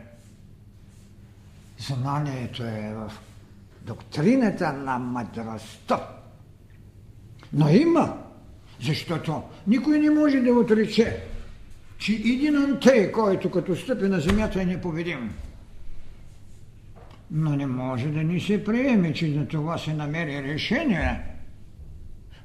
Знанието 1.77 2.63
е 2.63 2.93
в 2.95 3.11
доктрината 3.81 4.73
на 4.73 4.99
мъдростта. 4.99 6.07
Но 7.53 7.69
има, 7.69 8.17
защото 8.81 9.43
никой 9.67 9.99
не 9.99 10.09
може 10.09 10.39
да 10.39 10.53
отрече, 10.53 11.23
че 11.97 12.13
един 12.13 12.55
антей, 12.55 13.11
който 13.11 13.51
като 13.51 13.75
стъпи 13.75 14.05
на 14.05 14.19
земята 14.19 14.61
е 14.61 14.65
непобедим. 14.65 15.33
Но 17.31 17.55
не 17.55 17.65
може 17.65 18.07
да 18.07 18.23
ни 18.23 18.39
се 18.39 18.63
приеме, 18.63 19.13
че 19.13 19.27
на 19.27 19.47
това 19.47 19.77
се 19.77 19.93
намери 19.93 20.43
решение. 20.43 21.21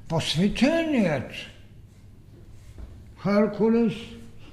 Посветеният 0.07 1.31
Херкулес 3.23 3.93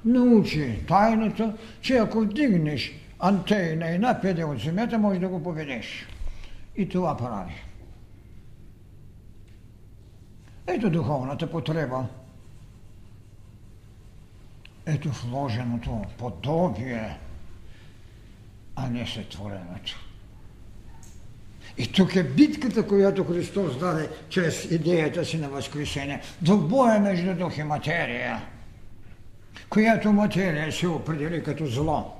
научи 0.05 0.79
тайната, 0.89 1.57
че 1.81 1.97
ако 1.97 2.21
вдигнеш 2.21 2.93
антей 3.19 3.77
на 3.77 3.89
една 3.89 4.21
педе 4.21 4.45
от 4.45 4.59
земята, 4.59 4.99
може 4.99 5.21
да 5.21 5.29
го 5.29 5.43
победиш. 5.43 6.07
И 6.77 6.89
това 6.89 7.17
прави. 7.17 7.55
Ето 10.67 10.91
духовната 10.91 11.51
потреба. 11.51 12.07
Ето 14.87 15.09
вложеното 15.09 16.03
подобие, 16.19 17.19
а 18.77 18.89
не 18.91 19.07
сътвореното. 19.07 20.05
И 21.79 21.93
тук 21.93 22.17
е 22.17 22.23
битката, 22.23 22.87
която 22.87 23.25
Христос 23.25 23.79
даде 23.79 24.11
чрез 24.29 24.65
идеята 24.65 25.25
си 25.25 25.39
на 25.39 25.49
възкресение. 25.49 26.21
Двубоя 26.43 27.01
между 27.01 27.35
дух 27.35 27.59
и 27.59 27.63
материя, 27.63 28.43
която 29.75 30.13
материя 30.13 30.73
се 30.73 30.89
определи 30.89 31.43
като 31.43 31.67
зло. 31.67 32.15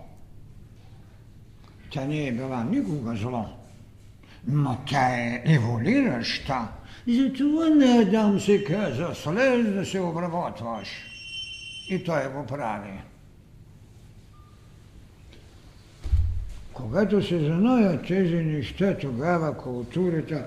Тя 1.91 2.05
не 2.05 2.27
е 2.27 2.33
била 2.33 2.65
никога 2.65 3.17
зло 3.17 3.47
но 4.47 4.79
тя 4.87 5.09
е 5.09 5.43
еволираща. 5.45 6.69
Затова 7.09 7.69
на 7.69 8.03
Адам 8.03 8.41
се 8.41 8.65
каза, 8.65 9.15
слез 9.15 9.73
да 9.73 9.87
се 9.87 10.01
обработваш. 10.01 10.89
И 11.89 12.05
той 12.05 12.29
го 12.29 12.47
прави. 12.47 13.01
Когато 16.73 17.23
се 17.23 17.39
знаят 17.39 18.07
тези 18.07 18.37
неща, 18.37 18.97
тогава 18.99 19.57
културата 19.57 20.47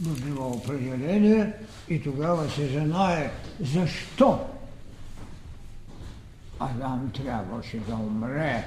била 0.00 0.46
определение 0.46 1.52
и 1.88 2.02
тогава 2.02 2.50
се 2.50 2.66
знае 2.66 3.30
защо 3.60 4.38
Адам 6.62 7.10
трябваше 7.10 7.80
да 7.80 7.94
умре, 7.94 8.64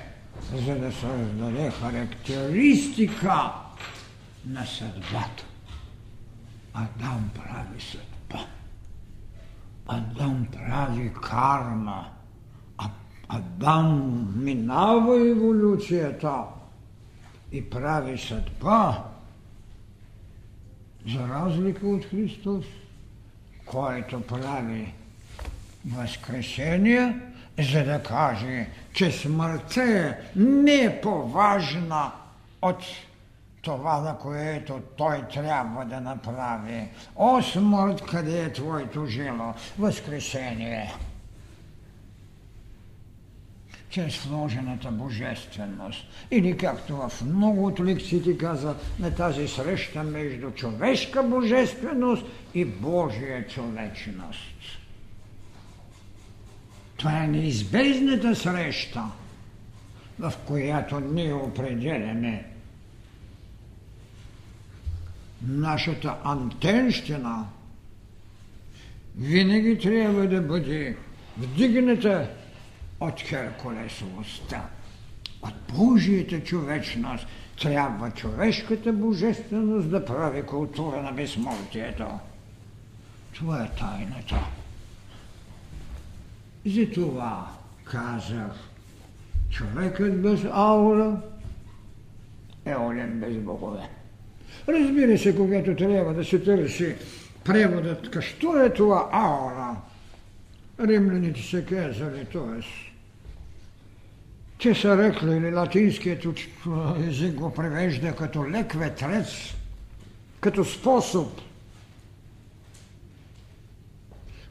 за 0.53 0.79
да 0.79 0.91
създаде 0.91 1.71
характеристика 1.71 3.51
на 4.45 4.65
съдбата. 4.65 5.45
Адам 6.73 7.29
прави 7.35 7.81
съдба. 7.81 8.45
Адам 9.87 10.47
прави 10.53 11.13
карма. 11.21 12.09
А 12.77 12.89
Адам 13.29 14.27
минава 14.43 15.29
еволюцията 15.29 16.43
и 17.51 17.69
прави 17.69 18.17
съдба. 18.17 19.03
За 21.07 21.27
разлика 21.27 21.87
от 21.87 22.05
Христос, 22.05 22.65
който 23.65 24.21
прави 24.21 24.93
възкресение, 25.85 27.19
за 27.59 27.83
да 27.83 28.03
каже, 28.03 28.67
че 28.93 29.11
смъртта 29.11 29.83
е 29.83 30.17
не 30.35 31.01
по-важна 31.01 32.11
от 32.61 32.83
това, 33.61 34.01
на 34.01 34.17
което 34.17 34.81
той 34.97 35.21
трябва 35.33 35.85
да 35.85 36.01
направи. 36.01 36.87
О, 37.15 37.41
смърт, 37.41 38.01
къде 38.01 38.43
е 38.43 38.53
твоето 38.53 39.05
жило? 39.05 39.53
Възкресение. 39.79 40.93
чрез 43.95 44.25
вложената 44.25 44.91
божественост. 44.91 46.07
Или 46.31 46.57
както 46.57 46.95
в 46.95 47.11
много 47.25 47.65
от 47.65 47.79
лекциите 47.79 48.37
каза 48.37 48.75
на 48.99 49.15
тази 49.15 49.47
среща 49.47 50.03
между 50.03 50.51
човешка 50.51 51.23
божественост 51.23 52.25
и 52.53 52.65
Божия 52.65 53.47
човечност. 53.47 54.54
Това 57.05 57.23
е 57.23 57.27
неизбежната 57.27 58.35
среща, 58.35 59.03
в 60.19 60.33
която 60.45 60.99
ние 60.99 61.33
определяме 61.33 62.45
нашата 65.41 66.15
антенщина 66.23 67.45
винаги 69.17 69.79
трябва 69.79 70.27
да 70.27 70.41
бъде 70.41 70.97
вдигната 71.37 72.29
от 72.99 73.21
Херкулесовостта, 73.21 74.69
от 75.41 75.53
Божията 75.73 76.43
човечност. 76.43 77.27
Трябва 77.61 78.11
човешката 78.11 78.93
божественост 78.93 79.89
да 79.89 80.05
прави 80.05 80.43
култура 80.43 81.01
на 81.01 81.11
безсмъртието. 81.11 82.07
Това 83.33 83.63
е 83.63 83.69
тайната. 83.79 84.54
Затова 86.65 87.47
казах, 87.83 88.51
човекът 89.49 90.21
без 90.21 90.45
аура 90.51 91.21
е 92.65 92.75
олен 92.75 93.19
без 93.19 93.37
богове. 93.37 93.89
Разбира 94.67 95.17
се, 95.17 95.35
когато 95.35 95.75
трябва 95.75 96.13
да 96.13 96.25
се 96.25 96.39
търси 96.39 96.95
преводът, 97.43 98.21
що 98.21 98.61
е 98.61 98.73
това 98.73 99.09
аура, 99.11 99.75
римляните 100.79 101.41
се 101.41 101.65
казали, 101.65 102.25
т.е. 102.25 102.65
Те 104.61 104.75
са 104.75 104.97
рекли, 104.97 105.37
или 105.37 105.53
латинският 105.53 106.25
език 107.07 107.33
го 107.35 107.53
превежда 107.53 108.15
като 108.15 108.49
лек 108.49 108.73
ветрец, 108.73 109.27
като 110.39 110.65
способ, 110.65 111.41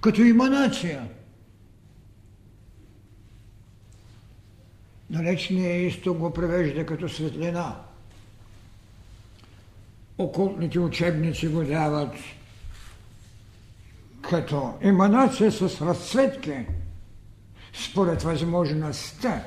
като 0.01 0.23
иманация. 0.23 1.09
Далечният 5.11 5.93
изток 5.93 6.19
го 6.19 6.33
превежда 6.33 6.87
като 6.87 7.09
светлина. 7.09 7.77
Окултните 10.19 10.81
учебници 10.81 11.49
го 11.49 11.65
дават 11.65 12.15
като 14.23 14.75
еманация 14.81 15.53
с 15.53 15.81
разцветки, 15.81 16.67
според 17.73 18.23
възможността 18.23 19.45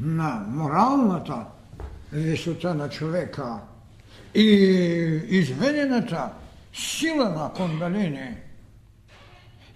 на 0.00 0.46
моралната 0.48 1.46
висота 2.12 2.74
на 2.74 2.88
човека 2.88 3.58
и 4.34 4.42
изведената 5.28 6.30
сила 6.74 7.28
на 7.28 7.52
кондалини. 7.52 8.36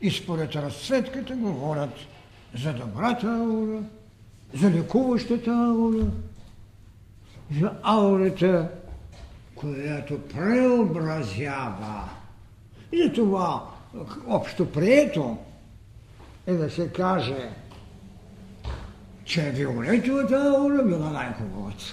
И 0.00 0.10
според 0.10 0.56
разцветката 0.56 1.36
говорят 1.36 1.94
за 2.62 2.72
добрата 2.72 3.26
аура, 3.26 3.82
за 4.54 4.70
лекуващата 4.70 5.50
аура, 5.50 6.06
за 7.60 7.72
аурата, 7.82 8.68
която 9.54 10.20
преобразява. 10.34 12.08
И 12.92 13.02
за 13.02 13.12
това 13.12 13.62
общо 14.28 14.72
прието 14.72 15.38
е 16.46 16.52
да 16.52 16.70
се 16.70 16.88
каже, 16.88 17.50
че 19.24 19.50
виолетовата 19.50 20.54
аура 20.58 20.82
била 20.82 21.10
най-хубавата. 21.10 21.84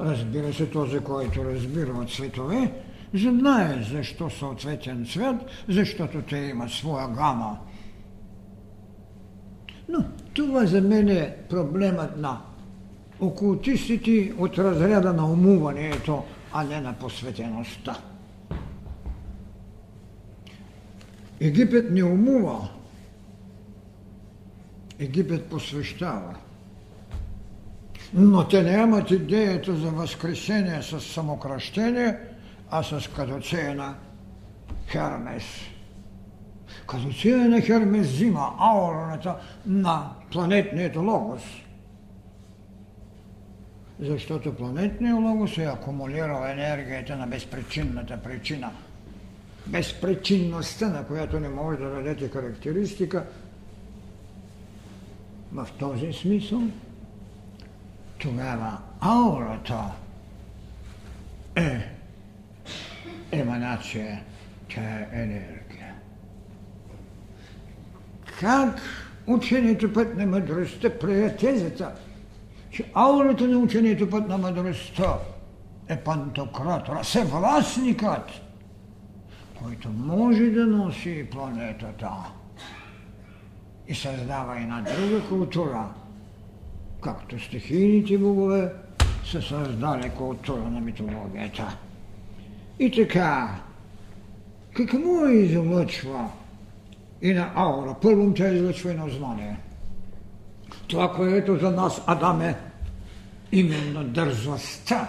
Разбира 0.00 0.52
се, 0.52 0.70
този, 0.70 0.98
който 0.98 1.44
разбира 1.44 1.92
от 1.92 2.12
цветове, 2.12 2.72
знае 3.14 3.82
защо 3.90 4.30
съответен 4.30 5.06
цвет, 5.12 5.36
защото 5.68 6.22
те 6.22 6.36
имат 6.36 6.70
своя 6.70 7.08
гама. 7.08 7.58
Но 9.94 10.04
това 10.34 10.66
за 10.66 10.80
мен 10.80 11.08
е 11.08 11.36
проблемът 11.48 12.16
на 12.16 12.40
окултистите 13.20 14.32
от 14.38 14.58
разряда 14.58 15.12
на 15.12 15.32
умуването, 15.32 16.24
а 16.52 16.64
не 16.64 16.80
на 16.80 16.92
посветеността. 16.92 17.98
Египет 21.40 21.90
не 21.90 22.04
умува, 22.04 22.68
Египет 24.98 25.46
посвещава. 25.46 26.34
Но 28.14 28.48
те 28.48 28.62
нямат 28.62 29.10
идеята 29.10 29.76
за 29.76 29.90
възкресение 29.90 30.82
с 30.82 31.00
самокръщение, 31.00 32.18
а 32.70 32.82
с 32.82 33.08
кадуцея 33.16 33.74
на 33.74 33.94
Хермес. 34.88 35.44
Кадуцея 36.86 37.48
на 37.48 37.60
Хермес 37.60 38.06
взима 38.08 38.54
аурата 38.58 39.36
на 39.66 40.10
планетният 40.32 40.96
логос. 40.96 41.42
Защото 44.00 44.54
планетният 44.54 45.18
логос 45.18 45.58
е 45.58 45.64
акумулирал 45.64 46.46
енергията 46.46 47.16
на 47.16 47.26
безпричинната 47.26 48.22
причина. 48.22 48.70
Безпричинността, 49.66 50.88
на 50.88 51.06
която 51.06 51.40
не 51.40 51.48
може 51.48 51.78
да 51.78 51.90
дадете 51.90 52.28
характеристика, 52.28 53.26
в 55.52 55.68
този 55.78 56.12
смисъл, 56.12 56.62
тогава 58.18 58.78
аурата 59.00 59.90
е 61.56 61.80
еманация, 63.32 64.22
тя 64.68 64.80
е 64.80 65.08
енергия. 65.12 65.53
Как 68.44 68.80
учението 69.26 69.92
път 69.92 70.16
на 70.16 70.26
мъдростта 70.26 70.98
прие 70.98 71.36
тезата, 71.36 71.92
че 72.70 72.84
аурата 72.94 73.48
на 73.48 73.58
учението 73.58 74.10
път 74.10 74.28
на 74.28 74.38
мъдростта 74.38 75.18
е 75.88 75.96
пантократора, 75.96 77.02
всевластникът, 77.02 78.30
който 79.62 79.88
може 79.90 80.44
да 80.44 80.66
носи 80.66 81.26
планетата 81.30 82.10
и 83.88 83.94
създава 83.94 84.60
една 84.60 84.80
друга 84.80 85.28
култура, 85.28 85.88
както 87.00 87.40
стихийните 87.40 88.18
богове 88.18 88.72
са 89.24 89.42
създали 89.42 90.10
култура 90.10 90.70
на 90.70 90.80
митологията. 90.80 91.78
И 92.78 92.90
така, 92.90 93.60
какво 94.74 95.26
излъчва 95.26 96.30
и 97.24 97.34
на 97.34 97.52
аура? 97.54 97.94
Първо 98.02 98.34
тя 98.34 98.48
излъчва 98.48 98.92
и 98.92 98.96
на 98.96 99.08
знание. 99.08 99.56
Това, 100.86 101.12
което 101.12 101.58
за 101.58 101.70
нас 101.70 102.02
Адам 102.06 102.40
е 102.40 102.56
именно 103.52 104.04
дързостта, 104.04 105.08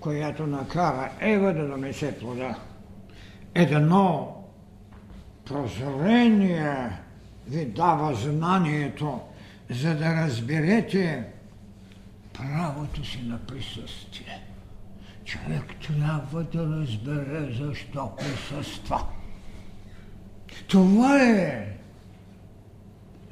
която 0.00 0.46
накара 0.46 1.10
Ева 1.20 1.54
да 1.54 1.68
донесе 1.68 2.18
плода. 2.18 2.58
Едно 3.54 4.36
прозрение 5.44 6.90
ви 7.46 7.64
дава 7.64 8.14
знанието, 8.14 9.20
за 9.70 9.94
да 9.94 10.26
разберете 10.26 11.24
правото 12.32 13.04
си 13.04 13.22
на 13.22 13.38
присъствие. 13.38 14.42
Човек 15.24 15.64
трябва 15.86 16.44
да 16.44 16.80
разбере 16.80 17.52
защо 17.52 18.12
присъства. 18.16 19.04
Това 20.68 21.22
е 21.22 21.76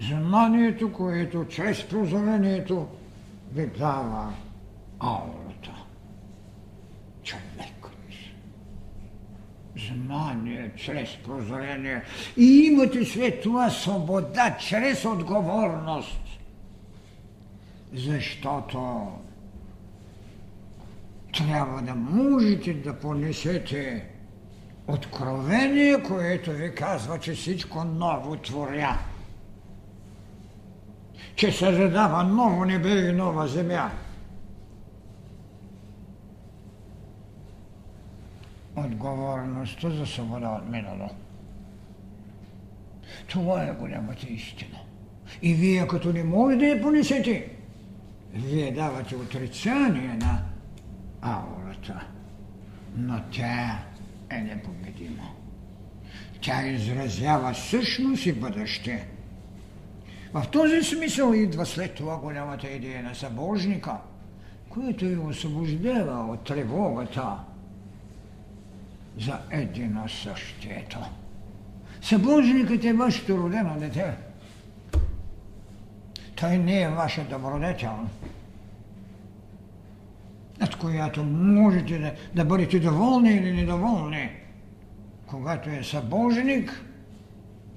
знанието, 0.00 0.92
което 0.92 1.44
чрез 1.44 1.88
прозрението 1.88 2.88
ви 3.52 3.66
дава 3.66 4.33
аурата. 4.98 5.74
Човек 7.22 7.76
знание, 9.76 10.70
чрез 10.76 11.16
прозрение. 11.24 12.02
И 12.37 12.44
имате 12.44 13.05
след 13.05 13.42
това 13.42 13.70
свобода, 13.70 14.57
чрез 14.61 15.05
отговорност. 15.05 16.20
Защото 17.94 19.09
трябва 21.33 21.83
да 21.83 21.94
можете 21.94 22.74
да 22.74 22.94
понесете 23.00 24.05
откровение, 24.88 26.03
което 26.03 26.51
ви 26.51 26.75
казва, 26.75 27.18
че 27.18 27.33
всичко 27.33 27.85
ново 27.85 28.37
творя. 28.37 28.99
Че 31.37 31.53
се 31.53 31.72
задава 31.72 32.25
ново 32.25 32.64
небе 32.64 33.09
и 33.09 33.12
нова 33.12 33.46
земя. 33.46 33.90
отговорността 38.77 39.90
за 39.90 40.07
свобода 40.07 40.49
от 40.49 40.68
минало. 40.68 41.11
Това 43.29 43.62
е 43.62 43.72
голямата 43.72 44.27
истина. 44.29 44.79
И 45.42 45.55
вие 45.55 45.87
като 45.87 46.12
не 46.12 46.25
може 46.25 46.57
да 46.57 46.66
я 46.66 46.83
понесете, 46.83 47.53
вие 48.35 48.72
давате 48.72 49.16
отрицание 49.16 50.18
на 50.20 50.42
аурата. 51.22 52.07
Но 52.96 53.22
тя 53.31 53.79
е 54.30 54.38
непобедима. 54.38 55.30
Тя 56.40 56.66
изразява 56.66 57.54
същност 57.54 58.26
и 58.26 58.32
бъдеще. 58.32 59.06
В 60.34 60.44
този 60.52 60.82
смисъл 60.82 61.32
идва 61.32 61.66
след 61.66 61.94
това 61.94 62.16
голямата 62.16 62.68
идея 62.68 63.02
на 63.02 63.14
събожника, 63.14 63.96
която 64.68 65.04
ви 65.04 65.16
освобождава 65.16 66.32
от 66.32 66.44
тревогата 66.44 67.36
за 69.18 69.38
едино 69.50 70.08
същието. 70.08 70.98
Събожникът 72.02 72.84
е 72.84 72.92
вашето 72.92 73.38
родено 73.38 73.76
дете. 73.78 74.14
Той 76.36 76.58
не 76.58 76.82
е 76.82 76.88
ваша 76.88 77.24
добродетел, 77.24 78.08
над 80.61 80.77
която 80.77 81.25
можете 81.25 81.99
да, 81.99 82.12
да 82.35 82.45
бъдете 82.45 82.79
доволни 82.79 83.31
или 83.31 83.53
недоволни. 83.53 84.31
Когато 85.27 85.71
е 85.71 85.83
събожник, 85.83 86.85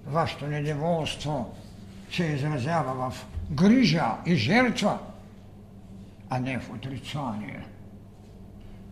вашето 0.07 0.47
недоволство 0.47 1.55
се 2.11 2.23
изразява 2.23 3.09
в 3.09 3.27
грижа 3.51 4.11
и 4.25 4.35
жертва, 4.35 4.99
а 6.29 6.39
не 6.39 6.59
в 6.59 6.69
отрицание. 6.69 7.65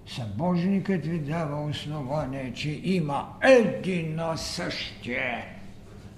Събожникът 0.08 1.06
ви 1.06 1.20
дава 1.20 1.66
основание, 1.66 2.54
че 2.54 2.70
има 2.84 3.34
едино 3.44 4.38
същие, 4.38 5.56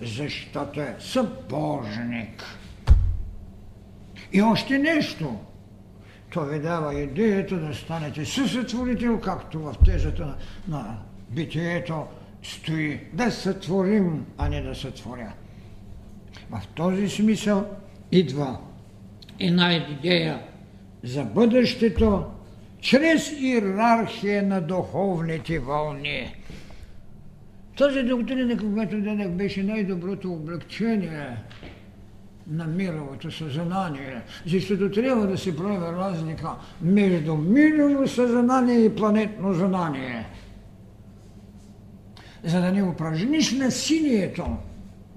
защото 0.01 0.81
е 0.81 0.95
събожник. 0.99 2.43
И 4.33 4.41
още 4.41 4.77
нещо. 4.77 5.39
Той 6.33 6.49
ви 6.49 6.59
дава 6.59 6.99
идеята 6.99 7.55
да 7.55 7.73
станете 7.73 8.25
съсътворител, 8.25 9.19
както 9.19 9.59
в 9.59 9.75
тезата 9.85 10.25
на, 10.25 10.35
на 10.67 10.97
битието 11.29 12.05
стои 12.43 12.99
да 13.13 13.31
сътворим, 13.31 14.25
а 14.37 14.49
не 14.49 14.61
да 14.61 14.75
сътворя. 14.75 15.33
В 16.51 16.61
този 16.75 17.09
смисъл 17.09 17.65
идва 18.11 18.59
една 19.39 19.73
идея 19.73 20.39
за 21.03 21.23
бъдещето 21.23 22.25
чрез 22.81 23.31
иерархия 23.31 24.43
на 24.43 24.61
духовните 24.61 25.59
вълни. 25.59 26.35
Тази 27.77 28.03
доктрина, 28.03 28.57
когато 28.57 29.01
дадах, 29.01 29.29
беше 29.29 29.63
най-доброто 29.63 30.33
облегчение 30.33 31.37
на 32.49 32.67
мировото 32.67 33.31
съзнание, 33.31 34.21
защото 34.45 34.91
трябва 34.91 35.27
да 35.27 35.37
се 35.37 35.57
прави 35.57 35.97
разлика 35.97 36.49
между 36.81 37.35
мирово 37.35 38.07
съзнание 38.07 38.85
и 38.85 38.95
планетно 38.95 39.53
знание. 39.53 40.25
За 42.43 42.61
да 42.61 42.71
не 42.71 42.83
упражниш 42.83 43.51
насилието, 43.51 44.57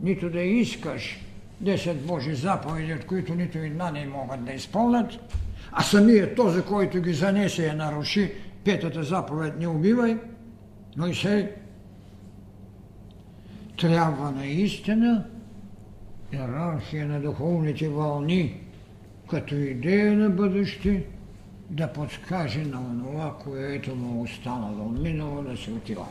нито 0.03 0.31
да 0.31 0.41
искаш 0.41 1.21
10 1.63 1.95
Божи 1.95 2.35
заповеди, 2.35 2.95
от 2.95 3.07
които 3.07 3.35
нито 3.35 3.59
една 3.59 3.91
не 3.91 4.07
могат 4.07 4.45
да 4.45 4.53
изпълнят, 4.53 5.19
а 5.73 5.83
самият 5.83 6.37
този, 6.37 6.63
който 6.63 7.01
ги 7.01 7.15
занесе 7.15 7.67
и 7.67 7.77
наруши 7.77 8.33
петата 8.65 9.03
заповед 9.03 9.61
не 9.61 9.67
убивай, 9.67 10.19
но 10.97 11.07
и 11.07 11.15
сей 11.15 11.51
трябва 13.77 14.31
наистина 14.31 15.25
иерархия 16.33 17.07
на 17.07 17.21
духовните 17.21 17.89
вълни, 17.89 18.61
като 19.31 19.55
идея 19.55 20.13
на 20.13 20.31
бъдеще, 20.31 21.05
да 21.71 21.89
подскаже 21.89 22.65
на 22.65 22.81
онова, 22.81 23.35
което 23.45 23.95
му 23.95 24.23
останало 24.23 24.89
минало 24.89 25.43
да 25.43 25.57
се 25.57 25.71
отива. 25.71 26.07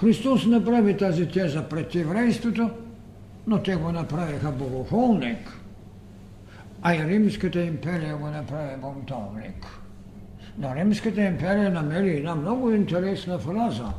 Христос 0.00 0.46
направи 0.46 0.96
тази 0.96 1.28
теза 1.28 1.68
пред 1.68 1.94
еврейството, 1.94 2.70
но 3.46 3.62
те 3.62 3.76
го 3.76 3.92
направиха 3.92 4.50
богохолник, 4.50 5.58
а 6.82 6.94
и 6.94 7.04
Римската 7.04 7.62
империя 7.62 8.16
го 8.16 8.26
направи 8.26 8.76
бунтовник. 8.80 9.66
Но 10.58 10.74
Римската 10.74 11.22
империя 11.22 11.70
намери 11.70 12.16
една 12.16 12.34
много 12.34 12.70
интересна 12.70 13.38
фраза 13.38 13.92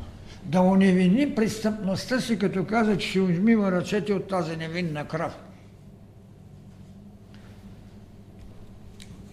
да 0.50 0.62
уневини 0.62 1.36
престъпността 1.36 2.20
си, 2.20 2.40
като 2.40 2.66
каза, 2.66 2.98
че 2.98 3.10
ще 3.10 3.20
измива 3.20 3.72
ръцете 3.72 4.14
от 4.14 4.28
тази 4.28 4.58
невинна 4.58 5.08
кръв. 5.08 5.38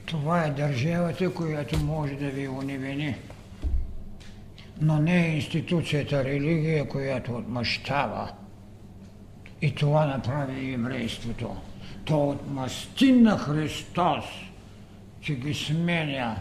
Това 0.07 0.45
е 0.45 0.51
държавата, 0.51 1.35
която 1.35 1.85
може 1.85 2.15
да 2.15 2.31
ви 2.31 2.49
уневини 2.49 3.17
но 4.81 4.99
не 4.99 5.27
е 5.27 5.35
институцията 5.37 6.25
религия, 6.25 6.89
която 6.89 7.37
отмъщава. 7.37 8.31
И 9.63 9.75
това 9.75 10.07
направи 10.07 10.73
еврейството. 10.73 11.57
То 12.05 12.29
отмъсти 12.29 13.13
на 13.13 13.39
Христос, 13.39 14.25
че 15.21 15.35
ги 15.35 15.55
сменя 15.55 16.37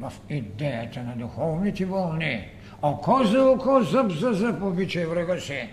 в 0.00 0.12
идеята 0.30 1.02
на 1.02 1.16
духовните 1.16 1.84
вълни. 1.84 2.48
Око 2.82 3.24
за 3.24 3.42
око, 3.42 3.82
зъб 3.82 4.12
за 4.12 4.32
зъб, 4.32 4.62
обичай 4.62 5.06
врага 5.06 5.40
си. 5.40 5.68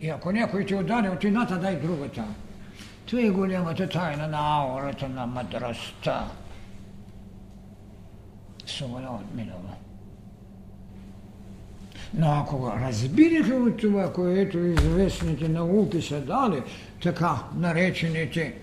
И 0.00 0.08
ако 0.08 0.32
някой 0.32 0.66
ти 0.66 0.74
удари 0.74 1.08
от 1.08 1.24
едната, 1.24 1.58
дай 1.58 1.76
другата. 1.76 2.24
Това 3.06 3.22
е 3.22 3.30
голямата 3.30 3.88
тайна 3.88 4.28
на 4.28 4.38
аурата 4.38 5.08
на 5.08 5.26
мъдростта. 5.26 6.28
Свобода 8.66 9.08
от 9.08 9.34
минало. 9.34 9.60
Но 12.14 12.32
ако 12.32 12.72
разбираха 12.80 13.54
от 13.54 13.76
това, 13.76 14.12
което 14.12 14.58
известните 14.58 15.48
науки 15.48 16.02
са 16.02 16.20
дали, 16.20 16.62
така 17.02 17.36
наречените 17.56 18.54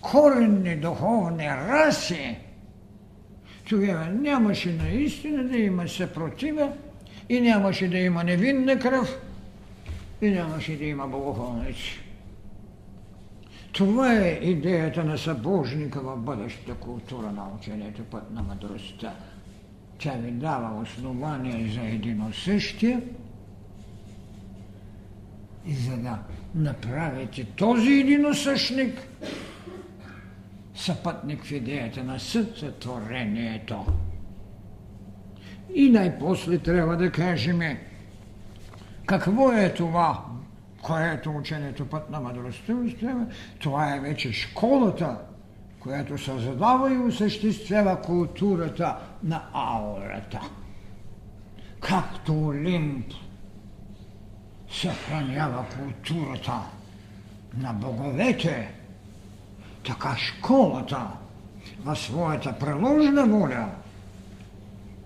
коренни 0.00 0.76
духовни 0.76 1.48
раси, 1.48 2.36
тогава 3.68 4.06
нямаше 4.06 4.72
наистина 4.72 5.44
да 5.44 5.56
има 5.56 5.88
съпротива 5.88 6.72
и 7.32 7.40
нямаше 7.40 7.88
да 7.88 7.98
има 7.98 8.24
невинна 8.24 8.78
кръв 8.78 9.18
и 10.22 10.30
нямаше 10.30 10.76
да 10.76 10.84
има 10.84 11.06
богохолници. 11.08 12.00
Това 13.72 14.18
е 14.18 14.38
идеята 14.42 15.04
на 15.04 15.18
събожника 15.18 16.00
в 16.00 16.16
бъдещата 16.16 16.74
култура 16.74 17.32
на 17.32 17.48
учението, 17.58 18.04
път 18.04 18.30
на 18.30 18.42
мъдростта. 18.42 19.14
Тя 19.98 20.12
ви 20.12 20.30
дава 20.30 20.82
основание 20.82 21.72
за 21.72 21.80
едино 21.80 22.32
същия 22.32 23.02
и 25.66 25.74
за 25.74 25.96
да 25.96 26.18
направите 26.54 27.44
този 27.44 27.92
единосъщник 27.92 29.08
съпътник 30.74 31.44
в 31.44 31.52
идеята 31.52 32.04
на 32.04 32.20
сътворението. 32.20 33.86
И 35.74 35.90
най-после 35.90 36.58
трябва 36.58 36.96
да 36.96 37.12
кажем 37.12 37.60
какво 39.06 39.52
е 39.52 39.74
това, 39.74 40.24
което 40.82 41.30
учението 41.30 41.86
път 41.86 42.10
на 42.10 42.20
мъдростта 42.20 42.74
Това 43.58 43.96
е 43.96 44.00
вече 44.00 44.32
школата, 44.32 45.16
която 45.80 46.18
създава 46.18 46.94
и 46.94 46.98
осъществява 46.98 48.02
културата 48.02 48.96
на 49.22 49.42
аурата. 49.52 50.40
Както 51.80 52.46
Олимп 52.46 53.06
съхранява 54.70 55.64
културата 55.78 56.60
на 57.56 57.72
боговете, 57.72 58.74
така 59.86 60.16
школата 60.16 61.06
в 61.84 61.96
своята 61.96 62.58
преложна 62.58 63.26
воля 63.26 63.68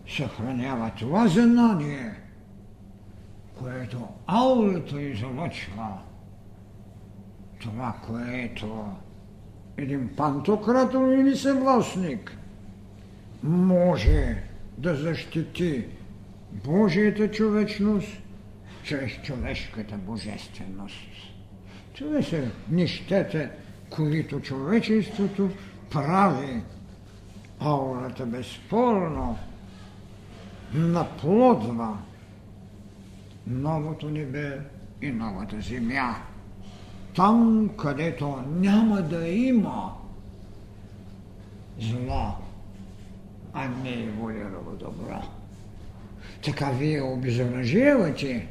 съхранява 0.08 0.90
това 0.98 1.28
знание, 1.28 2.14
което 3.58 4.08
аурата 4.26 5.02
излъчва, 5.02 5.98
това, 7.60 7.94
което 8.06 8.84
един 9.76 10.10
пантократор 10.16 11.08
или 11.08 11.36
съвластник 11.36 12.38
може 13.42 14.42
да 14.78 14.94
защити 14.94 15.84
Божията 16.52 17.30
човечност 17.30 18.08
чрез 18.82 19.12
човешката 19.22 19.96
божественост. 19.96 20.96
Това 21.98 22.22
са 22.22 22.50
нещата, 22.70 23.50
които 23.90 24.40
човечеството 24.40 25.50
прави 25.90 26.62
аурата 27.60 28.26
безспорно 28.26 29.38
наплодва 30.74 31.98
новото 33.46 34.10
небе 34.10 34.60
и 35.02 35.10
новата 35.10 35.60
земя. 35.60 36.16
Там, 37.14 37.70
където 37.78 38.44
няма 38.48 39.02
да 39.02 39.28
има 39.28 39.92
зло, 41.80 42.34
а 43.52 43.68
не 43.68 44.02
еволюирало 44.02 44.72
добро. 44.78 45.22
Така 46.44 46.70
вие 46.70 47.02
обезоръжевате 47.02 48.48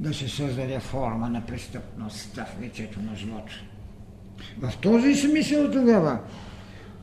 да 0.00 0.14
се 0.14 0.28
създаде 0.28 0.80
форма 0.80 1.28
на 1.28 1.46
престъпността 1.46 2.44
в 2.44 2.62
лицето 2.62 3.00
на 3.02 3.16
злото. 3.16 3.64
В 4.58 4.72
този 4.80 5.14
смисъл 5.14 5.70
тогава 5.70 6.18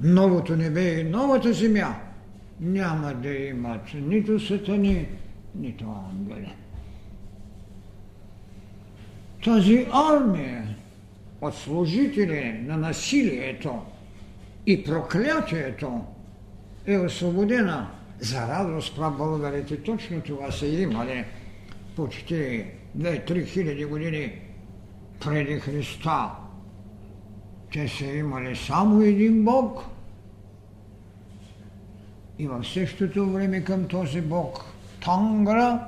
новото 0.01 0.55
небе 0.55 0.99
и 0.99 1.03
новата 1.03 1.53
земя 1.53 1.95
няма 2.61 3.13
да 3.13 3.33
имат 3.33 3.93
нито 3.93 4.39
сатани, 4.39 5.07
нито 5.55 5.85
ангели. 6.11 6.53
Тази 9.43 9.87
армия 9.93 10.75
от 11.41 11.55
служители 11.55 12.63
на 12.65 12.77
насилието 12.77 13.81
и 14.65 14.83
проклятието 14.83 16.05
е 16.85 16.97
освободена. 16.97 17.87
За 18.19 18.47
радост 18.47 18.95
про 18.95 19.11
българите 19.11 19.83
точно 19.83 20.21
това 20.21 20.51
са 20.51 20.67
имали 20.67 21.25
почти 21.95 22.65
2-3 22.97 23.45
хиляди 23.45 23.85
години 23.85 24.41
преди 25.19 25.59
Христа. 25.59 26.31
Те 27.73 27.87
са 27.87 28.05
имали 28.05 28.55
само 28.55 29.01
един 29.01 29.43
Бог 29.43 29.85
и 32.41 32.47
в 32.47 32.63
същото 32.63 33.29
време 33.29 33.63
към 33.63 33.87
този 33.87 34.21
Бог 34.21 34.65
Тангра 35.05 35.87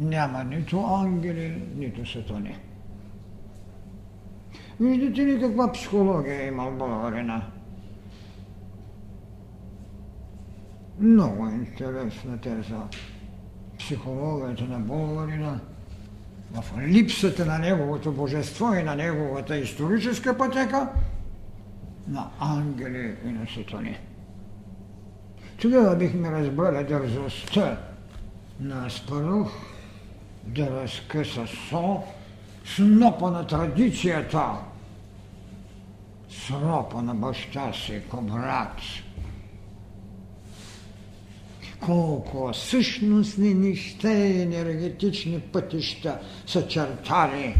няма 0.00 0.44
нито 0.44 0.84
ангели, 0.84 1.62
нито 1.76 2.06
сатани. 2.06 2.56
Виждате 4.80 5.26
ли 5.26 5.40
каква 5.40 5.72
психология 5.72 6.46
има 6.46 6.70
в 6.70 6.78
българина? 6.78 7.42
Много 11.00 11.48
интересна 11.48 12.38
теза. 12.38 12.82
Психологията 13.78 14.64
на 14.64 14.78
българина 14.78 15.60
в 16.52 16.64
липсата 16.78 17.46
на 17.46 17.58
неговото 17.58 18.12
божество 18.12 18.74
и 18.74 18.82
на 18.82 18.96
неговата 18.96 19.56
историческа 19.56 20.38
пътека 20.38 20.88
на 22.08 22.30
ангели 22.40 23.16
и 23.24 23.28
на 23.28 23.46
сатани. 23.54 23.98
Тогава 25.60 25.96
бихме 25.96 26.30
разбрали 26.30 26.84
дързостта 26.84 27.78
на 28.60 28.86
Аспарух 28.86 29.52
да 30.46 30.70
разкъса 30.70 31.46
со 31.70 32.02
снопа 32.64 33.30
на 33.30 33.46
традицията, 33.46 34.52
сропа 36.30 37.02
на 37.02 37.14
баща 37.14 37.72
си, 37.72 38.02
брат. 38.22 38.76
Колко 41.80 42.54
същностни 42.54 43.54
неща 43.54 44.12
и 44.12 44.42
енергетични 44.42 45.40
пътища 45.40 46.18
са 46.46 46.68
чертали 46.68 47.56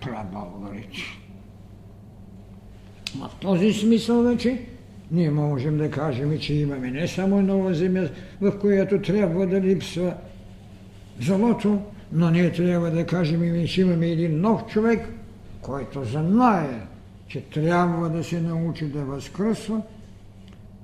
прабългарите. 0.00 1.02
В 3.16 3.30
този 3.40 3.72
смисъл 3.72 4.22
вече 4.22 4.69
ние 5.10 5.30
можем 5.30 5.78
да 5.78 5.90
кажем, 5.90 6.38
че 6.38 6.54
имаме 6.54 6.90
не 6.90 7.08
само 7.08 7.42
нова 7.42 7.74
земя, 7.74 8.08
в 8.40 8.58
която 8.58 9.02
трябва 9.02 9.46
да 9.46 9.60
липсва 9.60 10.14
злото, 11.20 11.82
но 12.12 12.30
ние 12.30 12.52
трябва 12.52 12.90
да 12.90 13.06
кажем, 13.06 13.66
че 13.66 13.80
имаме 13.80 14.06
един 14.06 14.40
нов 14.40 14.66
човек, 14.66 15.08
който 15.62 16.04
знае, 16.04 16.86
че 17.28 17.40
трябва 17.40 18.10
да 18.10 18.24
се 18.24 18.40
научи 18.40 18.86
да 18.86 19.04
възкръсва 19.04 19.82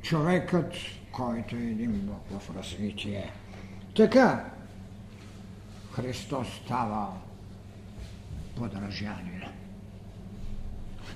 човекът, 0.02 0.72
който 1.12 1.56
е 1.56 1.58
един 1.58 1.92
Бог 1.92 2.40
в 2.40 2.56
развитие. 2.56 3.30
Така, 3.96 4.44
Христос 5.92 6.46
става 6.64 7.08
подражание. 8.56 9.48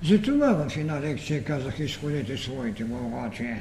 Затова 0.03 0.69
в 0.69 0.77
една 0.77 1.01
лекция 1.01 1.45
казах, 1.45 1.79
изходите 1.79 2.37
своите 2.37 2.85
Голготи. 2.85 3.55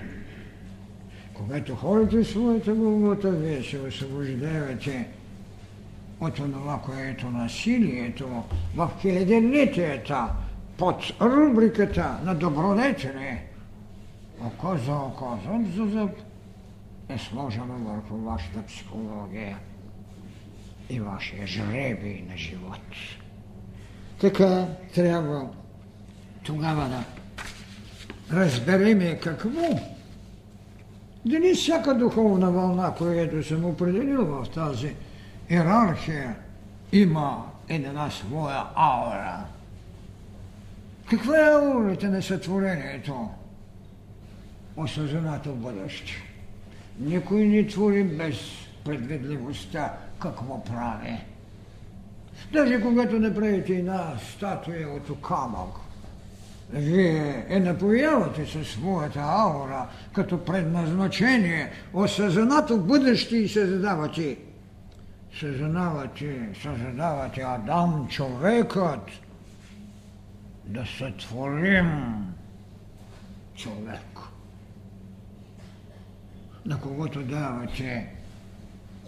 Когато 1.33 1.75
ходите 1.75 2.23
своята 2.23 2.73
Голгота, 2.73 3.31
вие 3.31 3.63
се 3.63 3.79
освобождавате 3.79 5.07
от 6.21 6.35
това, 6.35 6.81
което 6.85 7.29
насилието 7.29 8.43
в 8.75 8.91
хилядолетията 9.01 10.29
под 10.77 11.03
рубриката 11.21 12.19
на 12.23 12.35
добродетели 12.35 13.37
око 14.45 14.77
за 14.85 14.93
око, 14.93 15.39
зъб 15.45 15.75
за 15.75 15.85
зъб 15.85 16.11
е 17.09 17.17
сложено 17.17 17.77
върху 17.77 18.17
вашата 18.17 18.65
психология 18.65 19.57
и 20.89 20.99
вашия 20.99 21.47
жребий 21.47 22.23
на 22.29 22.37
живот. 22.37 22.79
Така 24.21 24.67
трябва 24.95 25.49
тогава 26.49 26.89
да 26.89 27.03
разбереме 28.35 29.19
какво. 29.19 29.79
Дали 31.25 31.53
всяка 31.53 31.95
духовна 31.95 32.51
вълна, 32.51 32.93
която 32.93 33.43
съм 33.43 33.65
определил 33.65 34.25
в 34.25 34.49
тази 34.53 34.95
иерархия, 35.49 36.35
има 36.91 37.45
една 37.67 38.09
своя 38.09 38.63
аура. 38.75 39.45
Каква 41.09 41.37
е 41.37 41.53
аурата 41.53 42.09
на 42.09 42.21
сътворението? 42.21 43.29
Осъзнато 44.77 45.53
бъдеще. 45.53 46.13
Никой 46.99 47.45
не 47.45 47.67
твори 47.67 48.03
без 48.03 48.35
предвидливостта 48.85 49.93
какво 50.19 50.63
прави. 50.63 51.17
Даже 52.53 52.81
когато 52.81 53.19
направите 53.19 53.73
една 53.73 54.13
статуя 54.33 54.89
от 54.89 55.21
камък, 55.21 55.88
вие 56.73 57.45
е 57.49 57.59
напоявате 57.59 58.45
със 58.45 58.67
своята 58.67 59.19
аура 59.19 59.87
като 60.13 60.45
предназначение, 60.45 61.71
осъзнато 61.93 62.77
бъдеще 62.77 63.37
и 63.37 63.47
създавате. 63.47 64.37
Съзнавате, 65.39 66.49
създавате 66.63 67.41
Адам, 67.41 68.07
човекът, 68.09 69.09
да 70.65 70.85
сътворим 70.97 71.89
човек, 73.55 74.19
на 76.65 76.79
когото 76.79 77.23
давате 77.23 78.07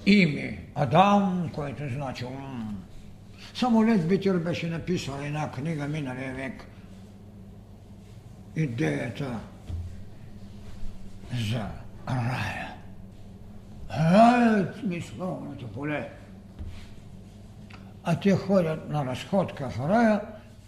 име 0.05 0.63
Адам, 0.75 1.49
което 1.53 1.83
значи 1.93 2.25
ум. 2.25 2.77
Само 3.53 3.85
Лед 3.85 4.07
Битер 4.07 4.37
беше 4.37 4.69
написал 4.69 5.19
една 5.23 5.51
книга 5.51 5.87
миналия 5.87 6.33
век– 6.33 6.65
идеята 8.55 9.39
за 11.49 11.65
рая. 12.07 12.73
Раят 13.89 14.83
мисловното 14.83 15.67
поле. 15.67 16.09
А 18.03 18.19
те 18.19 18.35
ходят 18.35 18.89
на 18.89 19.05
разходка 19.05 19.69
в 19.69 19.79
рая 19.79 20.21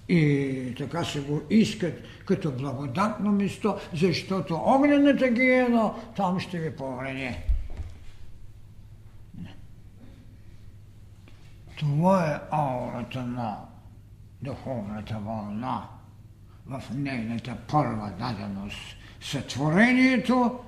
и 0.10 0.76
така 0.78 1.04
се 1.04 1.22
го 1.22 1.42
искат 1.50 1.94
като 2.26 2.52
благодатно 2.52 3.32
место, 3.32 3.78
защото 3.94 4.62
огнената 4.66 5.28
гиена 5.28 5.94
там 6.16 6.40
ще 6.40 6.60
ви 6.60 6.76
повреди. 6.76 7.36
Това 11.80 12.32
е 12.32 12.40
аурата 12.52 13.22
на 13.26 13.58
духовната 14.42 15.18
вълна 15.26 15.88
в 16.66 16.84
нейната 16.96 17.58
първа 17.68 18.14
даденост 18.20 18.96
сътворението 19.22 20.60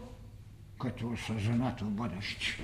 като 0.81 1.09
осъзнато 1.09 1.85
бъдеще. 1.85 2.57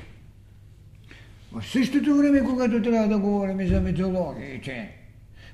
В 1.52 1.66
същото 1.66 2.18
време, 2.18 2.44
когато 2.44 2.82
трябва 2.82 3.08
да 3.08 3.20
говорим 3.20 3.60
и 3.60 3.68
за 3.68 3.82
митологиите, 3.82 4.98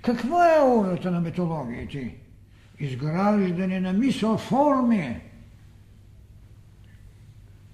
каква 0.02 0.56
е 0.56 0.60
аурата 0.60 1.12
на 1.12 1.22
митологиите? 1.22 2.16
Изграждане 2.80 3.80
на 3.80 3.94
мисъл 3.94 4.38
форми, 4.38 5.22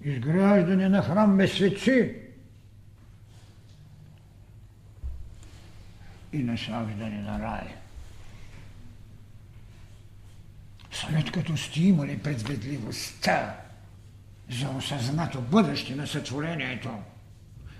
изграждане 0.02 0.88
на 0.88 1.02
храм 1.02 1.36
без 1.36 1.60
и 6.32 6.42
насаждане 6.42 7.22
на 7.22 7.38
рай. 7.40 7.83
След 11.08 11.32
като 11.32 11.56
сте 11.56 11.82
имали 11.82 12.18
предвидливостта 12.18 13.56
за 14.50 14.68
осъзнато 14.68 15.40
бъдеще 15.40 15.94
на 15.94 16.06
сътворението, 16.06 16.90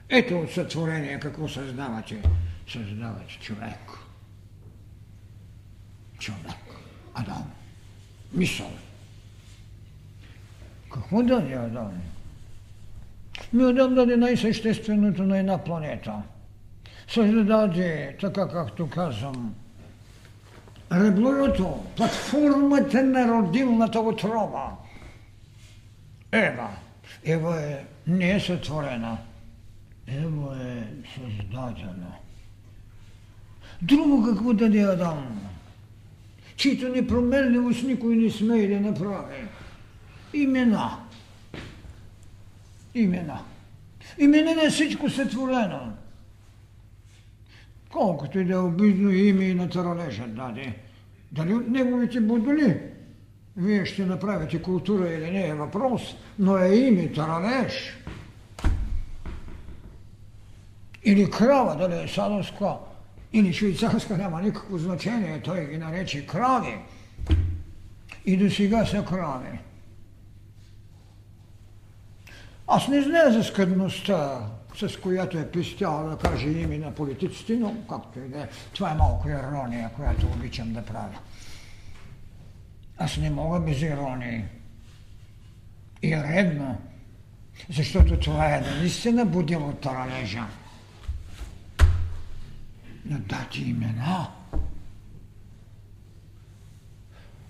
ето 0.09 0.41
от 0.41 0.53
сътворение 0.53 1.21
какво 1.21 1.49
създавате. 1.49 2.23
създават 2.69 3.29
човек. 3.29 3.91
Човек. 6.19 6.57
Адам. 7.15 7.51
Мисъл. 8.33 8.71
Какво 10.93 11.23
даде 11.23 11.55
Адам? 11.55 11.93
Ми 13.53 13.65
Адам 13.65 13.95
даде 13.95 14.17
най-същественото 14.17 15.23
на 15.23 15.39
една 15.39 15.65
планета. 15.65 16.23
Създаде, 17.09 18.17
така 18.21 18.49
както 18.49 18.91
казвам, 18.91 19.55
реблото, 20.93 21.85
платформата 21.97 23.03
на 23.03 23.29
родилната 23.29 24.01
отрова. 24.01 24.71
Ева. 26.33 26.71
Ева 27.25 27.63
е, 27.63 27.85
не 28.07 28.31
е 28.31 28.41
сътворена. 28.41 29.19
Ева 30.09 30.59
е 30.63 30.83
създадена. 31.15 32.15
Друго 33.83 34.25
какво 34.25 34.53
даде 34.53 34.81
Адам? 34.81 35.41
Чието 36.57 36.89
непроменливост 36.89 37.83
никой 37.83 38.17
не 38.17 38.31
смее 38.31 38.69
да 38.69 38.81
направи. 38.81 39.37
Имена. 40.33 40.99
Имена. 42.95 43.41
Имена 44.19 44.55
на 44.55 44.71
всичко 44.71 45.11
сътворено. 45.11 45.93
Колкото 47.95 48.39
и 48.39 48.45
да 48.45 48.55
е 48.55 48.59
обидно 48.59 49.11
име 49.11 49.45
и 49.45 49.55
на 49.55 49.69
таралежа 49.69 50.27
даде. 50.27 50.75
Дали 51.33 51.55
от 51.55 51.69
неговите 51.69 52.21
будоли? 52.21 52.81
Вие 53.57 53.87
ще 53.87 54.07
направите 54.07 54.63
култура 54.63 55.09
или 55.09 55.31
не 55.31 55.49
е 55.49 55.55
въпрос, 55.55 56.17
но 56.39 56.59
е 56.59 56.75
име 56.75 57.13
таралеж. 57.13 57.97
Или 61.05 61.31
крава, 61.31 61.77
дали 61.77 62.05
е 62.05 62.09
садовска, 62.09 62.75
или 63.33 63.53
швейцарска, 63.53 64.17
няма 64.17 64.43
никакво 64.43 64.79
значение. 64.79 65.41
Той 65.45 65.67
ги 65.67 65.79
нарече 65.79 66.27
крави. 66.27 66.79
И 68.27 68.37
до 68.37 68.51
сега 68.51 68.87
са 68.87 69.05
крави. 69.05 69.59
Аз 72.67 72.89
не 72.89 73.03
знае 73.03 73.31
за 73.31 73.45
скъдността, 73.45 74.41
с 74.77 75.01
която 75.01 75.39
е 75.39 75.51
пистял 75.51 76.09
да 76.09 76.29
каже 76.29 76.49
име 76.49 76.79
на 76.79 76.95
политиците, 76.95 77.57
но 77.57 77.75
както 77.89 78.19
и 78.19 78.29
да 78.29 78.41
е. 78.41 78.49
Това 78.73 78.91
е 78.91 78.95
малко 78.95 79.29
ирония, 79.29 79.91
която 79.97 80.27
обичам 80.27 80.73
да 80.73 80.85
правя. 80.85 81.19
Аз 82.99 83.17
не 83.17 83.31
мога 83.31 83.61
без 83.61 83.83
ирония. 83.83 84.49
И 86.03 86.13
е 86.13 86.23
редно, 86.23 86.79
защото 87.71 88.19
това 88.19 88.57
е 88.57 88.61
наистина 88.61 89.25
будило 89.25 89.73
таралежа. 89.73 90.45
На 93.05 93.19
дати 93.19 93.63
имена. 93.63 94.29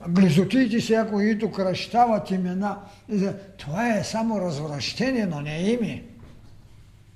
Близотиите 0.09 0.81
сега, 0.81 1.11
които 1.11 1.53
кръщават 1.53 2.31
имена, 2.31 2.79
това 3.57 3.97
е 3.97 4.05
само 4.05 4.41
развращение, 4.41 5.27
но 5.27 5.41
не 5.41 5.59
име. 5.59 6.05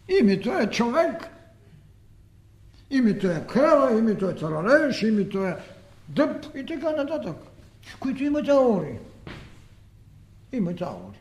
Името 0.08 0.58
е 0.58 0.70
човек. 0.70 1.28
Името 2.90 3.30
е 3.30 3.46
крава, 3.48 3.98
името 3.98 4.28
е 4.28 4.34
таралеж, 4.34 5.02
името 5.02 5.44
е 5.44 5.56
дъб 6.08 6.46
и 6.56 6.66
така 6.66 6.90
нататък, 6.90 7.36
които 8.00 8.24
имат 8.24 8.48
аори. 8.48 8.98
Имат 10.52 10.80
аори. 10.82 11.18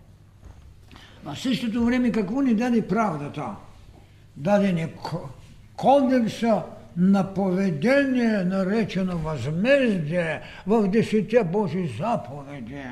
А 1.25 1.35
в 1.35 1.39
същото 1.39 1.85
време 1.85 2.11
какво 2.11 2.41
ни 2.41 2.55
даде 2.55 2.87
правдата? 2.87 3.55
Даде 4.37 4.73
ни 4.73 4.87
кодекса 5.75 6.63
на 6.97 7.33
поведение, 7.33 8.43
наречено 8.43 9.17
възмездие 9.17 10.41
в 10.67 10.87
десете 10.87 11.43
Божи 11.43 11.87
заповеди, 11.97 12.83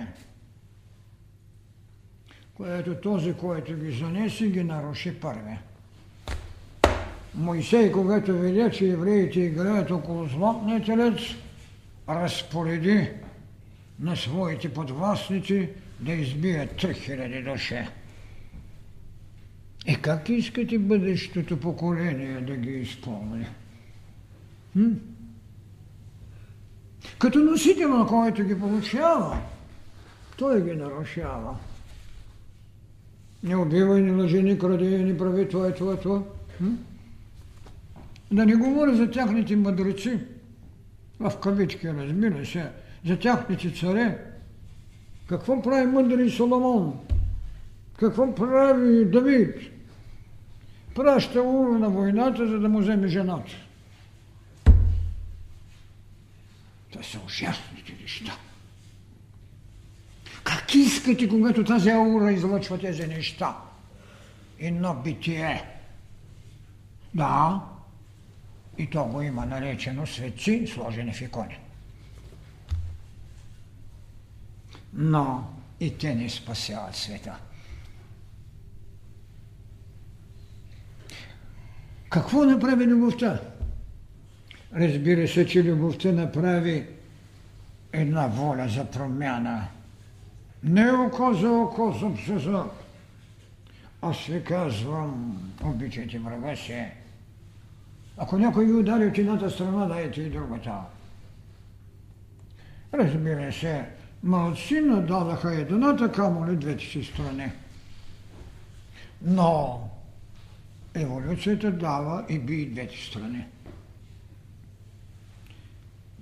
което 2.54 2.96
този, 2.96 3.34
който 3.34 3.76
ги 3.76 3.92
занесе, 3.92 4.48
ги 4.48 4.64
наруши 4.64 5.20
първи. 5.20 5.58
Моисей, 7.38 7.92
когато 7.92 8.40
видя, 8.40 8.72
че 8.72 8.86
евреите 8.86 9.40
играят 9.40 9.92
около 9.92 10.26
златния 10.26 10.84
телец, 10.84 11.20
разпореди 12.10 13.10
на 14.00 14.16
своите 14.16 14.74
подвластници 14.74 15.70
да 16.00 16.14
избият 16.14 16.72
3000 16.72 17.52
души. 17.52 17.88
И 19.88 19.96
как 19.96 20.30
искате 20.30 20.80
бъдещото 20.80 21.60
поколение 21.60 22.42
да 22.42 22.56
ги 22.56 22.72
изпълни? 22.72 23.46
Hm? 24.78 24.94
Като 27.20 27.40
носител, 27.40 27.90
на 27.90 28.08
който 28.08 28.44
ги 28.44 28.60
получава, 28.60 29.38
той 30.38 30.64
ги 30.64 30.72
нарушава. 30.72 31.58
Не 33.44 33.56
убивай, 33.56 34.02
не 34.02 34.12
лъжи, 34.12 34.44
не 34.44 34.58
кради, 34.58 34.98
не 34.98 35.18
прави 35.18 35.50
това 35.50 35.70
и 35.70 35.74
това, 35.74 35.96
това. 35.96 36.22
Да 38.32 38.46
не 38.46 38.56
говоря 38.56 38.96
за 38.96 39.12
тяхните 39.12 39.56
мъдреци, 39.56 40.20
в 41.20 41.32
кавички, 41.44 41.88
разбира 41.88 42.46
се, 42.46 42.72
за 43.06 43.20
тяхните 43.20 43.72
царе. 43.72 44.18
Какво 45.28 45.62
прави 45.62 45.86
мъдри 45.86 46.30
Соломон? 46.30 47.00
Какво 48.00 48.36
прави 48.36 49.06
Давид? 49.06 49.56
Праща 50.96 51.42
Ура 51.42 51.80
на 51.80 51.90
войната, 51.90 52.48
за 52.48 52.60
да 52.60 52.70
му 52.70 52.80
вземе 52.80 53.08
жената. 53.08 53.52
Това 56.92 57.04
са 57.04 57.20
ужасните 57.26 57.94
неща. 58.02 58.38
Как 60.44 60.76
искате, 60.76 61.30
когато 61.30 61.64
тази 61.64 61.90
аура 61.90 62.32
излъчва 62.32 62.78
тези 62.80 63.08
неща? 63.08 63.58
Едно 64.60 64.94
битие. 64.94 65.64
Да, 67.14 67.62
и 68.78 68.90
то 68.90 69.06
го 69.06 69.22
има 69.22 69.46
наречено 69.46 70.08
светци, 70.08 70.68
сложени 70.68 71.14
в 71.14 71.22
икони. 71.22 71.60
Но 74.94 75.54
и 75.80 75.98
те 75.98 76.16
не 76.16 76.30
спасяват 76.30 76.96
света. 76.96 77.36
Какво 82.10 82.46
направи 82.46 82.86
любовта? 82.86 83.42
Разбира 84.76 85.28
се, 85.28 85.48
че 85.48 85.64
любовта 85.64 86.12
направи 86.12 86.88
една 87.94 88.28
воля 88.28 88.68
за 88.68 88.86
промяна. 88.86 89.68
Не 90.64 90.92
око 90.92 91.34
за 91.34 91.50
око, 91.50 91.96
зъб 92.00 92.18
за 92.28 92.40
зъб. 92.40 92.72
Аз 94.02 94.26
ви 94.26 94.44
казвам, 94.44 95.38
обичайте 95.64 96.20
врага 96.20 96.56
си, 96.56 96.86
ако 98.18 98.38
някой 98.38 98.66
ви 98.66 98.74
удари 98.74 99.08
от 99.08 99.18
едната 99.18 99.50
страна, 99.50 99.86
дайте 99.86 100.22
и 100.22 100.30
другата. 100.30 100.74
Разбира 102.94 103.54
се, 103.54 103.86
малцина 104.24 105.02
дадаха 105.02 105.56
едната, 105.56 106.12
камо 106.12 106.48
ли 106.48 106.56
двете 106.56 106.86
си 106.86 107.04
страни. 107.04 107.52
Но 109.22 109.90
еволюцията 110.94 111.72
дава 111.72 112.26
и 112.30 112.40
би 112.40 112.62
и 112.62 112.70
двете 112.70 112.98
страни. 112.98 113.46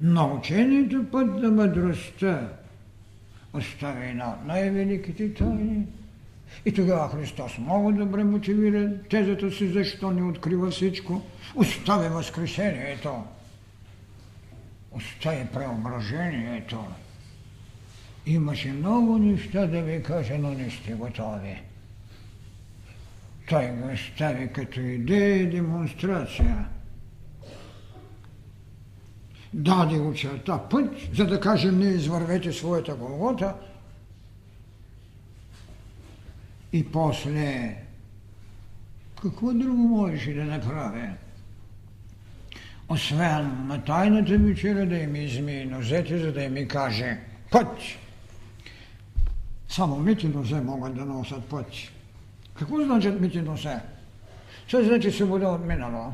Научението 0.02 1.12
път 1.12 1.28
на 1.28 1.52
мъдростта 1.52 2.50
остави 3.54 4.14
на 4.14 4.36
най-великите 4.46 5.34
тайни– 5.34 5.88
и 6.66 6.74
тогава 6.74 7.10
Христос 7.10 7.58
много 7.58 7.92
добре 7.92 8.24
мотивира 8.24 9.04
тезата 9.10 9.52
си, 9.52 9.68
защо 9.68 10.12
не 10.12 10.24
открива 10.24 10.72
всичко. 10.72 11.22
Остави 11.56 12.10
възкресението. 12.10 13.24
Остави 14.92 15.48
преображението. 15.54 16.86
Имаше 18.26 18.72
много 18.72 19.18
неща 19.18 19.68
да 19.68 19.82
ви 19.82 20.04
кажа, 20.04 20.38
но 20.40 20.52
не 20.52 20.70
сте 20.70 20.94
готови. 20.94 21.62
Той 23.50 23.68
го 23.68 23.94
остави 23.94 24.54
като 24.54 24.80
идея 24.80 25.36
и 25.36 25.50
демонстрация. 25.50 26.66
Даде 29.54 30.00
очерта 30.00 30.70
път, 30.70 30.94
за 31.14 31.28
да 31.28 31.40
кажем 31.40 31.80
не 31.80 31.86
извървете 31.86 32.52
своята 32.52 32.96
голгота– 32.96 33.56
и 36.74 36.92
после 36.92 37.76
какво 39.22 39.54
друго 39.54 39.78
можеше 39.78 40.34
да 40.34 40.46
направя? 40.46 41.10
Освен 42.90 43.68
на 43.68 43.84
тайната 43.84 44.38
вечеря 44.38 44.86
да 44.86 44.98
им 44.98 45.16
изми 45.16 45.66
нозете, 45.66 46.18
за 46.18 46.34
да 46.34 46.50
ми 46.50 46.68
каже 46.68 47.20
път. 47.52 47.78
Само 49.70 50.00
мити 50.00 50.28
нозе 50.28 50.62
могат 50.62 50.96
да 50.96 51.06
носят 51.06 51.46
път. 51.46 51.68
Какво 52.54 52.84
значат 52.84 53.22
мити 53.22 53.42
нозе? 53.42 53.80
Това 54.68 54.84
значи 54.84 55.12
свобода 55.12 55.48
от 55.48 55.66
минало. 55.66 56.14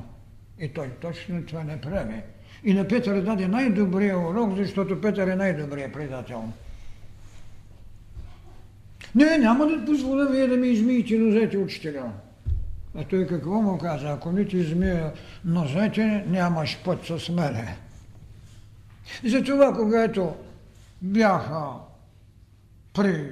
И 0.60 0.68
той 0.70 0.90
точно 0.90 1.46
това 1.46 1.64
не 1.64 1.82
прави. 1.82 2.22
И 2.64 2.74
на 2.74 2.88
Петър 2.88 3.22
даде 3.22 3.48
най-добрия 3.48 4.20
урок, 4.20 4.56
защото 4.56 5.02
Петър 5.02 5.28
е 5.28 5.36
най-добрият 5.36 5.94
предател. 5.94 6.54
Не, 9.16 9.38
няма 9.38 9.66
да 9.68 9.86
позволя 9.86 10.26
вие 10.26 10.48
да 10.48 10.58
ми 10.58 10.68
измиете 10.68 11.18
нозете, 11.18 11.58
учителя. 11.58 12.12
А 12.96 13.04
той 13.04 13.28
какво 13.28 13.62
му 13.62 13.78
каза? 13.78 14.10
Ако 14.10 14.32
не 14.32 14.46
ти 14.46 14.58
измия 14.58 15.12
нозете, 15.46 16.26
нямаш 16.28 16.78
път 16.86 17.06
с 17.06 17.30
мене. 17.30 17.78
Затова, 19.26 19.74
когато 19.74 20.34
бяха 21.02 21.66
при 22.94 23.32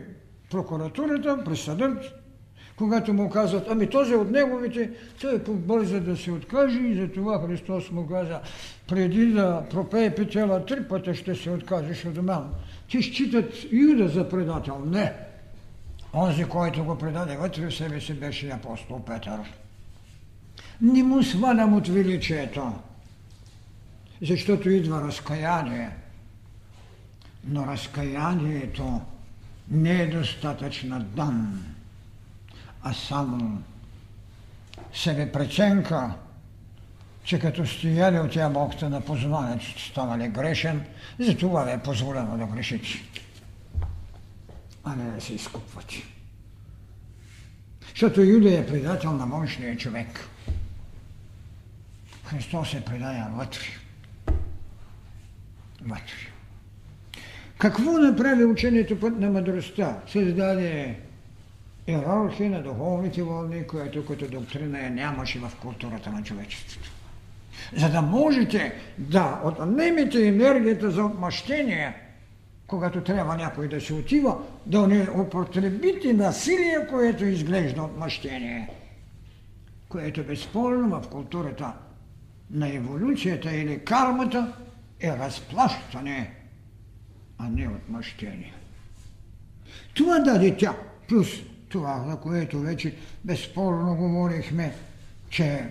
прокуратурата, 0.52 1.44
при 1.46 1.58
съдът, 1.58 2.04
когато 2.78 3.14
му 3.14 3.30
казват, 3.30 3.68
ами 3.70 3.90
този 3.90 4.16
от 4.16 4.32
неговите, 4.32 4.92
той 5.22 5.44
побърза 5.44 6.00
да 6.00 6.18
се 6.18 6.32
откаже 6.32 6.80
и 6.80 6.96
затова 6.96 7.48
Христос 7.48 7.92
му 7.92 8.08
каза, 8.08 8.40
преди 8.88 9.26
да 9.26 9.64
пропее 9.70 10.16
петела 10.16 10.66
три 10.66 10.88
пъти 10.88 11.14
ще 11.14 11.36
се 11.36 11.50
откажеш 11.50 12.06
от 12.06 12.24
мен. 12.24 12.44
Ти 12.90 13.02
считат 13.02 13.54
Юда 13.72 14.08
за 14.08 14.30
предател. 14.30 14.82
Не. 14.86 15.27
Онзи, 16.14 16.46
който 16.46 16.84
го 16.84 16.98
предаде 16.98 17.38
вътре 17.38 17.70
в 17.70 17.76
себе 17.76 18.02
си, 18.02 18.14
беше 18.14 18.50
апостол 18.50 19.04
Петър. 19.06 19.40
Не 20.82 21.04
му 21.04 21.24
свалям 21.24 21.74
от 21.74 21.88
величието, 21.88 22.74
защото 24.22 24.70
идва 24.70 25.02
разкаяние. 25.02 25.90
Но 27.44 27.68
разкаянието 27.68 29.02
не 29.72 30.02
е 30.02 30.08
достатъчна 30.08 31.00
дан, 31.00 31.66
а 32.84 32.94
само 32.94 33.62
себе 34.94 35.32
преценка, 35.32 36.14
че 37.24 37.40
като 37.40 37.66
сте 37.66 37.90
яли 37.90 38.20
от 38.20 38.32
тя 38.32 38.50
бокта 38.50 38.90
на 38.90 39.02
познание, 39.02 39.60
че 39.60 39.90
станали 39.90 40.28
грешен, 40.28 40.86
за 41.20 41.38
това 41.38 41.64
ви 41.64 41.72
е 41.72 41.80
позволено 41.80 42.38
да 42.38 42.46
грешите, 42.46 42.88
а 44.88 44.96
не 44.96 45.12
да 45.12 45.22
се 45.22 45.34
изкупвате. 45.34 46.04
Защото 47.90 48.22
Юда 48.22 48.60
е 48.60 48.68
предател 48.68 49.12
на 49.12 49.26
мощния 49.26 49.78
човек. 49.78 50.08
Христос 52.26 52.74
е 52.74 52.86
предая 52.86 53.28
вътре. 53.36 53.66
Вътре. 55.82 56.32
Какво 57.58 57.92
направи 57.92 58.46
учението 58.46 59.00
път 59.00 59.20
на 59.20 59.30
мъдростта? 59.30 60.00
Създаде 60.08 61.00
иерархия 61.88 62.50
на 62.50 62.64
духовните 62.64 63.24
вълни, 63.24 63.68
която 63.68 64.06
като 64.06 64.28
доктрина 64.28 64.80
я 64.80 64.90
нямаше 64.90 65.40
в 65.40 65.52
културата 65.62 66.10
на 66.10 66.24
човечеството. 66.24 66.92
За 67.78 67.90
да 67.90 68.02
можете 68.02 68.74
да 68.98 69.42
отнемете 69.44 70.28
енергията 70.28 70.92
за 70.92 71.04
отмъщение, 71.04 72.07
когато 72.68 73.04
трябва 73.04 73.38
някой 73.38 73.68
да 73.68 73.82
се 73.82 73.94
отива, 73.94 74.38
да 74.66 74.88
не 74.88 75.08
употребите 75.10 76.14
насилие, 76.14 76.88
което 76.90 77.26
изглежда 77.26 77.84
отмъщение, 77.84 78.70
което 79.90 80.24
безспорно 80.24 81.02
в 81.02 81.10
културата 81.10 81.74
на 82.52 82.76
еволюцията 82.76 83.52
или 83.52 83.86
кармата 83.86 84.54
е 85.00 85.18
разплащане 85.18 86.38
а 87.38 87.50
не 87.50 87.68
отмъщение. 87.68 88.54
Това 89.94 90.20
даде 90.20 90.58
тя, 90.58 90.78
плюс 91.08 91.28
това, 91.70 92.06
за 92.10 92.18
което 92.18 92.60
вече 92.60 92.96
безспорно 93.26 93.96
говорихме, 93.96 94.76
че 95.30 95.68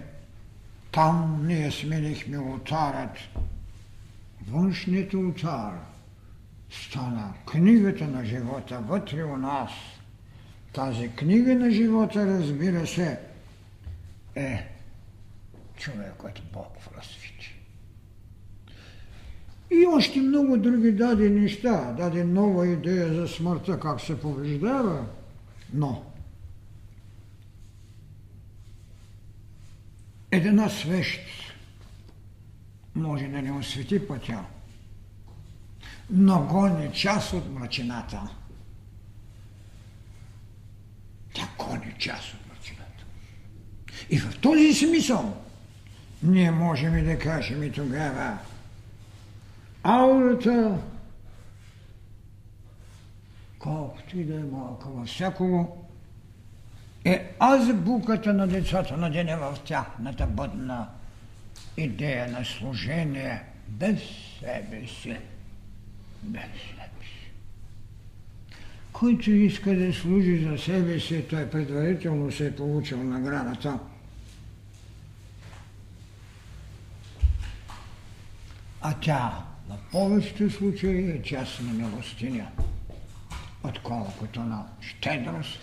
там 0.92 1.46
ние 1.46 1.70
сменихме 1.70 2.38
ултарът. 2.38 3.18
Външният 4.48 5.14
ултар 5.14 5.72
стана 6.84 7.34
книгата 7.46 8.06
на 8.06 8.24
живота 8.24 8.78
вътре 8.78 9.24
у 9.24 9.36
нас. 9.36 9.70
Тази 10.72 11.08
книга 11.08 11.54
на 11.54 11.70
живота, 11.70 12.26
разбира 12.26 12.86
се, 12.86 13.20
е 14.34 14.68
човекът 15.76 16.42
Бог 16.52 16.80
в 16.80 16.98
развитие. 16.98 17.56
И 19.70 19.86
още 19.86 20.20
много 20.20 20.56
други 20.56 20.92
даде 20.92 21.30
неща. 21.30 21.92
Даде 21.92 22.24
нова 22.24 22.68
идея 22.68 23.14
за 23.14 23.28
смъртта, 23.28 23.80
как 23.80 24.00
се 24.00 24.20
побеждава. 24.20 25.06
Но 25.74 26.04
една 30.30 30.68
свещ 30.68 31.20
може 32.94 33.28
да 33.28 33.42
не 33.42 33.52
освети 33.52 34.08
пътя, 34.08 34.44
но 36.10 36.42
гони 36.42 36.92
част 36.92 37.32
от 37.32 37.54
мрачината. 37.54 38.20
Тя 41.32 41.48
гони 41.58 41.94
част 41.98 42.34
от 42.34 42.40
мрачината. 42.48 43.04
И 44.10 44.18
в 44.18 44.40
този 44.40 44.74
смисъл 44.74 45.36
ние 46.22 46.50
можем 46.50 46.98
и 46.98 47.02
да 47.02 47.18
кажем 47.18 47.62
и 47.62 47.72
тогава, 47.72 48.38
аурата, 49.82 50.78
колкото 53.58 54.18
и 54.18 54.24
да 54.24 54.34
е 54.34 54.44
малка 54.44 54.88
във 54.88 55.08
всякого, 55.08 55.86
е 57.04 57.36
азбуката 57.40 58.34
на 58.34 58.46
децата 58.46 58.96
на 58.96 59.10
деня 59.10 59.36
в 59.36 59.58
тяхната 59.64 60.26
бъдна 60.26 60.88
идея 61.76 62.28
на 62.28 62.44
служение 62.44 63.42
без 63.68 64.00
себе 64.40 64.86
си. 64.86 65.16
Без 66.22 66.42
себе 66.42 67.04
си. 67.04 67.30
Който 68.92 69.30
иска 69.30 69.74
да 69.74 69.92
служи 69.92 70.44
за 70.44 70.58
себе 70.58 71.00
си, 71.00 71.24
той 71.30 71.50
предварително 71.50 72.32
се 72.32 72.46
е 72.46 72.56
получил 72.56 73.02
наградата. 73.02 73.78
А 78.80 78.94
тя 79.00 79.44
на 79.68 79.76
повечето 79.92 80.50
случаи 80.50 81.10
е 81.10 81.22
част 81.22 81.60
на 81.60 81.72
милостиня, 81.72 82.48
отколкото 83.64 84.40
на 84.40 84.66
щедрост, 84.80 85.58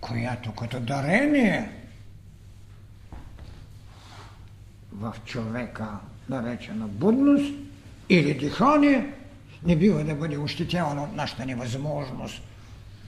която 0.00 0.52
като 0.52 0.80
дарение 0.80 1.70
в 4.92 5.14
човека, 5.24 5.88
наречена 6.28 6.88
будност 6.88 7.54
или 8.08 8.34
дихание, 8.34 9.12
не 9.62 9.76
бива 9.76 10.04
да 10.04 10.14
бъде 10.14 10.38
ощетявано 10.38 11.04
от 11.04 11.16
нашата 11.16 11.46
невъзможност 11.46 12.42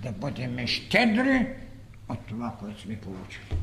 да 0.03 0.13
бъдем 0.13 0.67
щедри 0.67 1.47
от 2.09 2.27
това, 2.27 2.57
което 2.61 2.81
сме 2.81 3.01
получили. 3.01 3.59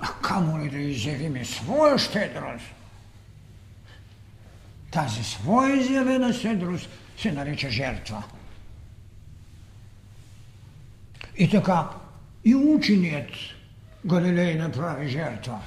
А 0.00 0.08
камо 0.22 0.58
ли 0.58 0.70
да 0.70 0.78
изявиме 0.78 1.44
своя 1.44 1.98
щедрост– 1.98 2.64
тази 4.94 5.24
своя 5.24 5.76
изявена 5.76 6.34
седрост 6.34 6.88
се 7.18 7.32
нарича 7.32 7.70
жертва. 7.70 8.22
И 11.36 11.50
така, 11.50 11.88
и 12.44 12.54
ученият 12.54 13.30
Галилей 14.06 14.54
направи 14.54 15.08
жертва. 15.08 15.60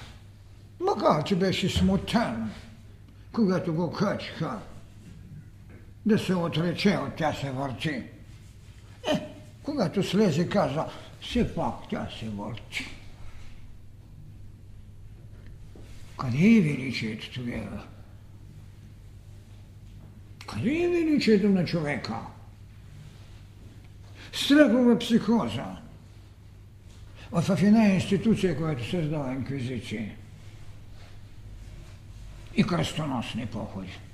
Макар, 0.80 1.24
че 1.24 1.36
беше 1.36 1.70
смутен, 1.70 2.52
когато 3.32 3.74
го 3.74 3.92
качиха 3.92 4.60
da 6.08 6.18
se 6.18 6.36
odreče 6.36 6.98
od 6.98 7.16
tjase 7.16 7.52
vrti. 7.52 8.02
Eh, 9.12 9.18
koga 9.64 9.90
tu 9.90 10.04
slezi 10.04 10.50
kaza, 10.50 10.88
se 11.22 11.44
pa 11.56 11.82
tjase 11.90 12.30
vrti. 12.30 12.86
Kad 16.18 16.34
je 16.34 16.62
veličet 16.62 17.34
tujega? 17.36 17.84
Kad 20.46 20.66
je 20.66 20.88
veličet 20.90 21.44
na 21.44 21.66
čoveka? 21.66 22.22
Strahova 24.32 24.96
psihoza. 25.00 25.76
Od 27.32 27.46
fafine 27.46 27.96
institucije 27.96 28.56
koja 28.58 28.80
se 28.92 29.04
zdala 29.08 29.34
inkviziciji. 29.34 30.10
I 32.56 32.64
krstonosni 32.64 33.46
poholj. 33.46 34.07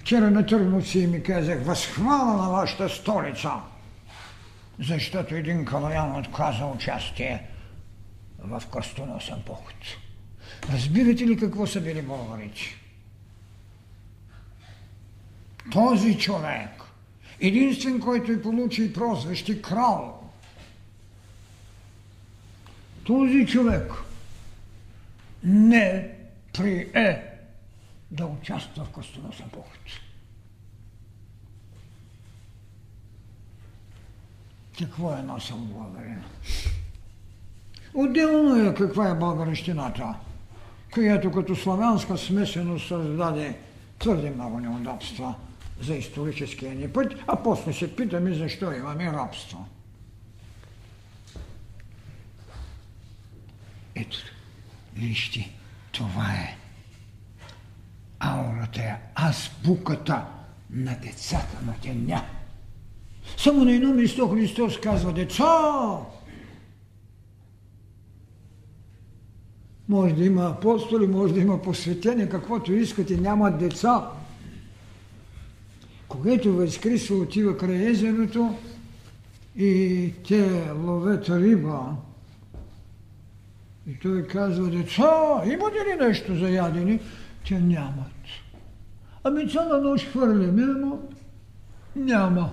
Вчера 0.00 0.30
на 0.30 0.46
Търновци 0.46 1.06
ми 1.06 1.22
казах, 1.22 1.64
възхвала 1.64 2.36
на 2.36 2.48
вашата 2.48 2.88
столица, 2.88 3.52
защото 4.78 5.34
един 5.34 5.64
калаян 5.64 6.18
отказа 6.18 6.66
участие 6.66 7.46
в 8.38 8.62
кръстоносен 8.72 9.42
поход. 9.46 9.74
Разбирате 10.72 11.26
ли 11.26 11.36
какво 11.36 11.66
са 11.66 11.80
били 11.80 12.02
българите? 12.02 12.60
Този 15.72 16.18
човек, 16.18 16.70
единствен, 17.40 18.00
който 18.00 18.32
е 18.32 18.42
получи 18.42 18.92
прозвище 18.92 19.62
крал, 19.62 20.30
този 23.04 23.46
човек 23.46 23.92
не 25.44 26.08
прие 26.52 27.29
да 28.10 28.26
участва 28.26 28.84
в 28.84 28.90
кръстоносен 28.90 29.48
поход. 29.48 29.78
Какво 34.78 35.12
е 35.12 35.22
носил 35.22 35.56
българина? 35.56 36.24
Отделно 37.94 38.70
е 38.70 38.74
каква 38.74 39.08
е 39.08 39.14
българищината, 39.14 40.14
която 40.92 41.32
като 41.32 41.56
славянска 41.56 42.18
смесеност 42.18 42.88
създаде 42.88 43.58
твърде 43.98 44.30
много 44.30 44.60
неудобства 44.60 45.34
за 45.80 45.94
историческия 45.94 46.74
ни 46.74 46.92
път, 46.92 47.14
а 47.26 47.42
после 47.42 47.72
се 47.72 47.96
питаме 47.96 48.34
защо 48.34 48.72
имаме 48.72 49.12
рабство. 49.12 49.68
Ето, 53.94 54.18
вижте, 54.94 55.52
това 55.92 56.32
е 56.32 56.59
аурата, 58.70 58.80
е 58.80 58.96
азбуката 59.14 60.24
на 60.70 60.96
децата 61.02 61.58
на 61.66 61.74
деня. 61.82 62.24
Само 63.36 63.64
на 63.64 63.72
едно 63.72 63.94
место 63.94 64.28
Христос 64.28 64.80
казва, 64.80 65.12
деца, 65.12 65.98
може 69.88 70.14
да 70.14 70.24
има 70.24 70.46
апостоли, 70.46 71.06
може 71.06 71.34
да 71.34 71.40
има 71.40 71.62
посветени, 71.62 72.28
каквото 72.28 72.72
искате, 72.72 73.16
няма 73.16 73.50
деца. 73.50 74.10
Когато 76.08 76.52
Възкрисва 76.52 77.16
отива 77.16 77.58
край 77.58 77.90
езерото 77.90 78.54
и 79.56 80.12
те 80.28 80.70
ловят 80.72 81.28
риба, 81.28 81.96
и 83.86 83.98
той 83.98 84.26
казва, 84.26 84.70
деца, 84.70 85.42
имате 85.44 85.76
ли 85.76 86.06
нещо 86.06 86.36
за 86.36 86.50
ядене? 86.50 87.00
Те 87.48 87.60
нямат. 87.60 88.39
Ами 89.24 89.48
цяла 89.48 89.80
нощ 89.80 90.08
хвърляме, 90.10 90.62
ама 90.62 90.98
няма. 91.96 92.50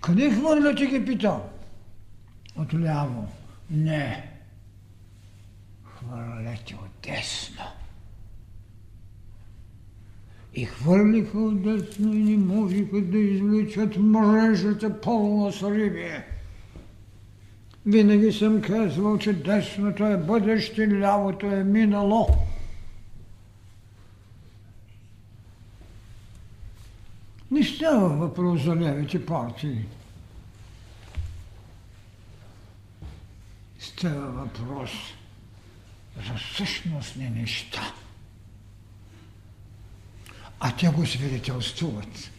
Къде 0.00 0.30
хвърляте 0.30 0.86
ги 0.86 1.04
пита? 1.04 1.40
Отляво. 2.56 3.28
Не. 3.70 4.30
Хвърляте 5.84 6.74
от 6.74 6.90
десно. 7.02 7.64
И 10.54 10.64
хвърлиха 10.64 11.38
от 11.38 11.62
десно 11.62 12.14
и 12.14 12.18
не 12.18 12.36
можеха 12.54 13.00
да 13.00 13.18
извличат 13.18 13.96
мрежата 13.96 15.00
пълна 15.00 15.52
с 15.52 15.62
риби. 15.62 16.10
Винаги 17.86 18.32
съм 18.32 18.60
казвал, 18.60 19.18
че 19.18 19.32
десното 19.32 20.06
е 20.06 20.16
бъдеще, 20.16 21.00
лявото 21.00 21.46
е 21.46 21.64
минало. 21.64 22.28
Не 27.50 27.64
става 27.64 28.08
въпрос 28.08 28.62
за 28.62 28.76
левите 28.76 29.26
партии. 29.26 29.84
Става 33.78 34.26
въпрос 34.26 34.90
за 36.16 36.38
същностни 36.56 37.30
неща. 37.30 37.92
А 40.60 40.76
те 40.76 40.88
го 40.88 41.06
свидетелствуват. 41.06 42.30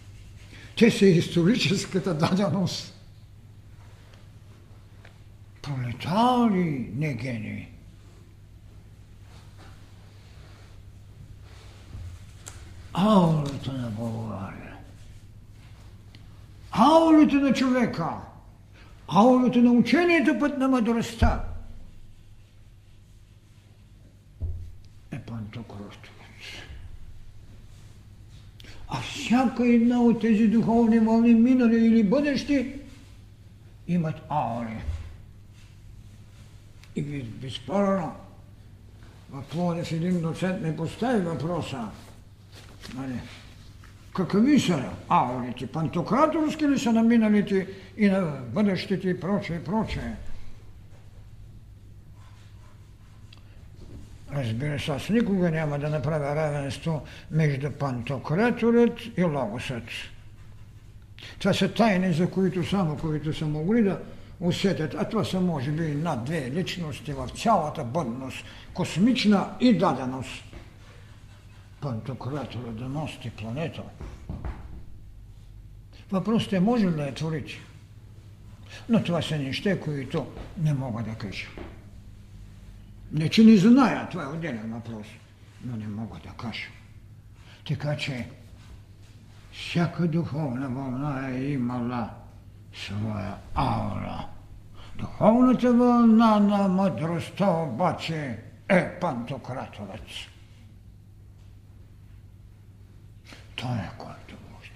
Те 0.77 0.91
са 0.91 1.05
историческата 1.05 2.13
даденост. 2.13 2.93
Пролетари, 5.61 6.91
не 6.95 7.13
гени. 7.13 7.71
Аурата 12.93 13.73
на 13.73 13.89
България 13.89 14.66
аулите 16.78 17.36
на 17.36 17.53
човека, 17.53 18.09
аулите 19.07 19.59
на 19.59 19.71
учението 19.71 20.39
път 20.39 20.57
на 20.57 20.67
мъдростта 20.67 21.43
е 25.11 25.19
пантокръстовец. 25.19 26.17
А 28.88 29.01
всяка 29.01 29.67
една 29.67 30.01
от 30.01 30.21
тези 30.21 30.47
духовни 30.47 30.99
вълни, 30.99 31.34
минали 31.34 31.86
или 31.86 32.03
бъдещи, 32.03 32.73
имат 33.88 34.15
аури. 34.30 34.84
И 36.95 37.23
безспорно, 37.23 38.15
в 39.30 39.43
Плодев 39.51 39.91
един 39.91 40.21
доцент 40.21 40.61
не 40.61 40.75
постави 40.75 41.21
въпроса, 41.21 41.88
нали, 42.95 43.19
какви 44.26 44.59
са 44.59 44.84
аурите? 45.09 45.68
Пантократорски 45.68 46.68
ли 46.68 46.80
са 46.80 46.93
на 46.93 47.03
миналите 47.03 47.68
и 47.97 48.09
на 48.09 48.22
бъдещите 48.53 49.09
и 49.09 49.20
прочее, 49.20 49.63
прочее? 49.63 50.15
Разбира 54.34 54.80
се, 54.80 54.91
аз 54.91 55.09
никога 55.09 55.51
няма 55.51 55.80
да 55.80 55.89
направя 55.89 56.36
равенство 56.36 57.01
между 57.32 57.72
пантократорът 57.72 58.99
и 59.18 59.24
логосът. 59.24 59.84
Това 61.39 61.53
са 61.53 61.74
тайни, 61.74 62.13
за 62.13 62.30
които 62.30 62.65
само 62.65 62.97
които 62.97 63.34
са 63.34 63.45
могли 63.45 63.84
да 63.84 63.99
усетят, 64.39 64.95
а 64.99 65.03
това 65.03 65.24
са 65.24 65.41
може 65.41 65.72
би 65.72 65.95
над 65.95 66.24
две 66.24 66.51
личности 66.51 67.13
в 67.13 67.30
цялата 67.41 67.84
бъдност, 67.84 68.45
космична 68.74 69.49
и 69.59 69.78
даденост 69.78 70.46
пантократора 71.82 72.71
да 72.71 72.89
носи 72.89 73.30
планета. 73.30 73.84
Въпросът 76.11 76.53
е 76.53 76.59
може 76.59 76.88
ли 76.88 76.91
да 76.91 77.03
я 77.03 77.13
творите? 77.13 77.53
Но 78.89 79.03
това 79.03 79.21
са 79.21 79.38
неща, 79.38 79.80
които 79.80 80.28
не 80.57 80.73
мога 80.73 81.03
да 81.03 81.15
кажа. 81.15 81.47
Не, 83.11 83.30
че 83.30 83.43
не 83.43 83.57
зная, 83.57 84.09
това 84.09 84.23
е 84.23 84.28
отделен 84.28 84.73
въпрос, 84.73 85.07
но 85.65 85.78
не 85.78 85.88
мога 85.88 86.19
да 86.19 86.30
кажа. 86.30 86.67
Така 87.67 87.97
че 87.97 88.28
всяка 89.51 90.07
духовна 90.07 90.69
вълна 90.69 91.30
е 91.30 91.43
имала 91.43 92.09
своя 92.73 93.36
аура. 93.55 94.25
Духовната 94.95 95.73
вълна 95.73 96.39
на 96.39 96.67
мъдростта 96.67 97.49
обаче 97.49 98.39
е 98.69 98.99
пантократорът. 98.99 100.01
Той 103.57 103.77
е 103.77 103.89
който 103.97 104.35
може. 104.53 104.71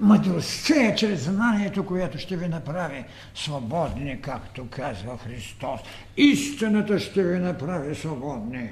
Мъдростта 0.00 0.74
е 0.74 0.96
чрез 0.96 1.24
знанието, 1.24 1.86
което 1.86 2.18
ще 2.18 2.36
ви 2.36 2.48
направи 2.48 3.04
свободни, 3.34 4.20
както 4.20 4.68
казва 4.70 5.18
Христос. 5.18 5.80
Истината 6.16 6.98
ще 6.98 7.22
ви 7.22 7.38
направи 7.38 7.94
свободни. 7.94 8.70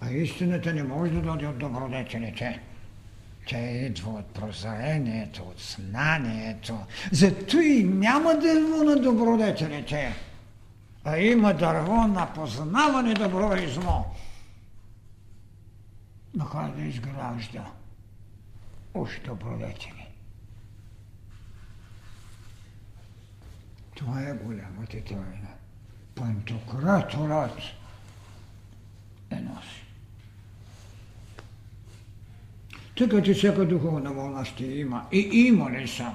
А 0.00 0.10
истината 0.10 0.72
не 0.72 0.82
може 0.82 1.12
да 1.12 1.20
дойде 1.20 1.46
от 1.46 1.58
добродетелите. 1.58 2.60
Тя 3.46 3.70
идва 3.70 4.10
от 4.10 4.26
прозрението, 4.26 5.42
от 5.42 5.60
знанието. 5.60 6.78
Зато 7.12 7.58
и 7.58 7.84
няма 7.84 8.34
дърво 8.34 8.84
на 8.84 8.96
добродетелите, 8.96 10.14
а 11.04 11.18
има 11.18 11.54
дърво 11.54 12.06
на 12.06 12.32
познаване 12.34 13.14
добро 13.14 13.56
и 13.56 13.68
зло. 13.68 14.04
Но 16.34 16.44
да 16.76 16.82
изгражда 16.82 17.64
уж 18.96 19.20
добродетели. 19.24 20.06
Това 23.94 24.22
е 24.22 24.34
голямата 24.34 25.04
тайна. 25.04 25.48
Пантократорът 26.14 27.58
е 29.30 29.36
носи. 29.36 29.82
Така 32.98 33.22
че 33.22 33.34
всяка 33.34 33.64
духовна 33.64 34.12
вълна 34.12 34.44
ще 34.44 34.64
има. 34.64 35.06
И 35.12 35.18
има 35.18 35.70
ли 35.70 35.88
са 35.88 36.12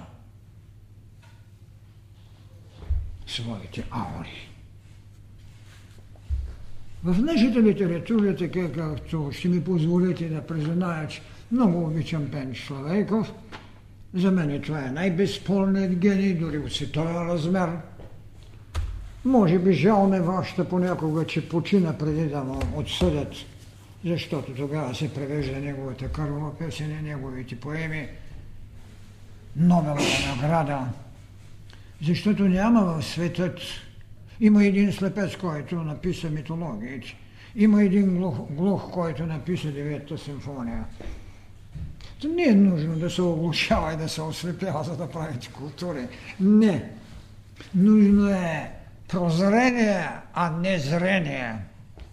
своите 3.27 3.83
аури. 3.91 4.49
В 7.03 7.21
нашата 7.21 7.61
литература, 7.61 8.35
така 8.35 8.71
както 8.71 9.31
ще 9.33 9.47
ми 9.47 9.63
позволите 9.63 10.29
да 10.29 10.47
призная, 10.47 11.07
че 11.07 11.21
много 11.51 11.83
обичам 11.83 12.27
Пен 12.31 12.55
Славейков. 12.67 13.33
За 14.13 14.31
мен 14.31 14.61
това 14.61 14.85
е 14.85 14.91
най-безспорният 14.91 15.95
гений, 15.95 16.33
дори 16.33 16.57
от 16.57 16.71
световен 16.71 17.15
размер. 17.15 17.69
Може 19.25 19.59
би 19.59 19.73
жал 19.73 20.07
ме 20.07 20.21
вашата 20.21 20.69
понякога, 20.69 21.25
че 21.25 21.49
почина 21.49 21.97
преди 21.97 22.25
да 22.25 22.43
му 22.43 22.59
отсъдят, 22.75 23.33
защото 24.05 24.53
тогава 24.53 24.95
се 24.95 25.13
превежда 25.13 25.59
неговата 25.59 26.07
кървава 26.07 26.57
песен 26.57 26.91
и 26.91 27.01
неговите 27.01 27.55
поеми. 27.55 28.07
Нобелова 29.55 30.35
награда. 30.35 30.79
Защото 32.07 32.43
няма 32.43 32.81
в 32.83 33.05
светът. 33.05 33.59
Има 34.39 34.65
един 34.65 34.93
слепец, 34.93 35.35
който 35.35 35.75
написа 35.75 36.29
митологиите. 36.29 37.17
Има 37.55 37.83
един 37.83 38.17
глух, 38.17 38.37
глух 38.51 38.91
който 38.91 39.25
написа 39.25 39.71
девета 39.71 40.17
симфония. 40.17 40.85
Не 42.23 42.43
е 42.43 42.55
нужно 42.55 42.95
да 42.95 43.09
се 43.09 43.21
оглушава 43.21 43.93
и 43.93 43.97
да 43.97 44.09
се 44.09 44.21
ослепява, 44.21 44.83
за 44.83 44.97
да 44.97 45.09
правите 45.09 45.51
култури. 45.51 46.07
Не. 46.39 46.89
Нужно 47.75 48.29
е 48.29 48.71
прозрение, 49.07 50.07
а 50.33 50.51
не 50.51 50.79
зрение. 50.79 51.55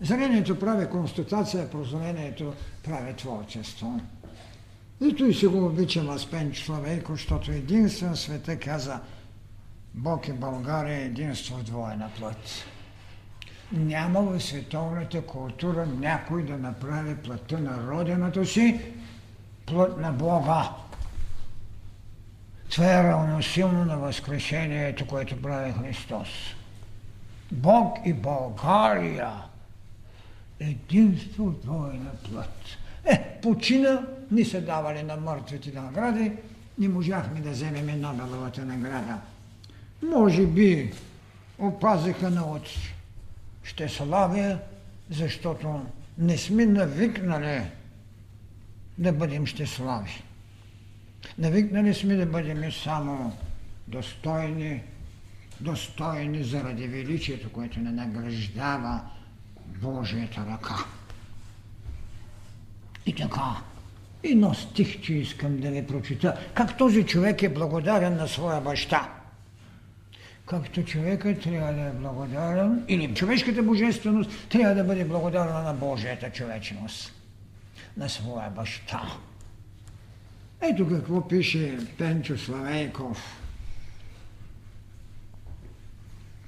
Зрението 0.01 0.59
прави 0.59 0.87
констатация, 0.87 1.71
прозрението 1.71 2.55
прави 2.85 3.15
творчество. 3.15 4.01
Зато 5.01 5.25
и 5.25 5.35
си 5.35 5.47
го 5.47 5.67
обичам 5.67 6.11
аз 6.11 6.27
Пенч 6.27 6.65
Славейко, 6.65 7.13
защото 7.13 7.53
единствен 7.53 8.17
света 8.17 8.59
каза 8.59 9.01
Бог 9.95 10.29
и 10.29 10.33
България 10.33 10.99
е 10.99 11.05
единство 11.05 11.57
в 11.57 11.63
двойна 11.63 12.11
плът. 12.19 12.65
Няма 13.73 14.23
в 14.23 14.41
световната 14.41 15.23
култура 15.23 15.87
някой 15.87 16.43
да 16.43 16.59
направи 16.59 17.17
плътта 17.17 17.59
на 17.59 17.91
родината 17.91 18.47
си 18.47 18.81
плът 19.69 20.01
на 20.01 20.13
Бога. 20.13 20.71
Това 22.71 23.01
е 23.01 23.03
равносилно 23.03 23.85
на 23.85 23.99
възкрешението, 23.99 25.07
което 25.07 25.43
прави 25.43 25.73
Христос. 25.73 26.29
Бог 27.53 27.99
и 28.05 28.13
България 28.13 29.33
единство 30.61 31.51
двойна 31.51 32.11
плът. 32.31 32.79
Е, 33.05 33.41
почина, 33.43 34.07
ни 34.31 34.45
се 34.45 34.61
давали 34.61 35.03
на 35.03 35.17
мъртвите 35.17 35.81
награди, 35.81 36.33
не 36.79 36.89
можахме 36.89 37.41
да 37.41 37.51
вземем 37.51 38.01
Нобеловата 38.01 38.65
награда. 38.65 39.19
Може 40.03 40.47
би 40.47 40.93
опазиха 41.59 42.31
на 42.31 42.45
от 42.45 42.69
ще 43.63 43.89
славя, 43.89 44.59
защото 45.11 45.83
не 46.19 46.39
сме 46.39 46.67
навикнали 46.67 47.63
да 48.99 49.13
бъдем 49.13 49.47
щеслави. 49.47 50.23
Навикнали 51.39 51.95
сме 51.95 52.15
да 52.15 52.27
бъдем 52.27 52.73
само 52.73 53.37
достойни, 53.89 54.83
достойни 55.61 56.45
заради 56.45 56.87
величието, 56.87 57.53
което 57.53 57.81
не 57.81 57.91
награждава 57.91 59.01
Божията 59.67 60.47
ръка. 60.51 60.77
И 63.07 63.15
така, 63.15 63.63
едно 64.23 64.55
стихче 64.55 65.15
искам 65.15 65.61
да 65.61 65.71
ви 65.71 65.87
прочита. 65.87 66.39
Как 66.55 66.79
този 66.79 67.05
човек 67.05 67.43
е 67.43 67.49
благодарен 67.49 68.17
на 68.17 68.29
своя 68.29 68.61
баща. 68.61 69.09
Както 70.47 70.85
човекът 70.85 71.43
трябва 71.43 71.73
да 71.73 71.83
е 71.83 71.93
благодарен, 71.93 72.85
или 72.89 73.15
човешката 73.15 73.63
божественост 73.63 74.31
трябва 74.49 74.75
да 74.75 74.85
бъде 74.85 75.05
благодарна 75.05 75.63
на 75.63 75.75
Божията 75.75 76.31
човечност, 76.31 77.13
на 77.99 78.09
своя 78.09 78.51
баща. 78.51 79.03
Ето 80.61 80.89
какво 80.89 81.29
пише 81.29 81.79
Пенчо 81.99 82.39
Славейков. 82.39 83.43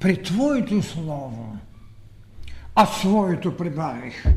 При 0.01 0.23
Твоето 0.23 0.83
Слово, 0.83 1.59
а 2.75 2.87
своето 2.87 3.57
прибавих– 3.57 4.25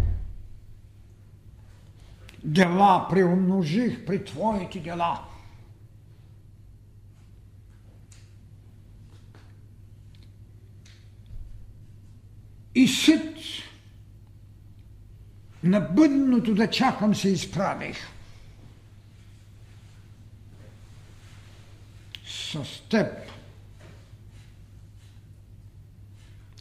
дела 2.43 3.07
приумножих 3.09 4.05
при 4.05 4.26
Твоите 4.26 4.80
дела. 4.80 5.22
И 12.76 12.88
сит 12.88 13.38
на 15.64 15.80
бъдното 15.80 16.55
да 16.55 16.70
чакам 16.70 17.16
се 17.16 17.30
изправих. 17.30 17.97
С 22.28 22.82
теб. 22.89 23.07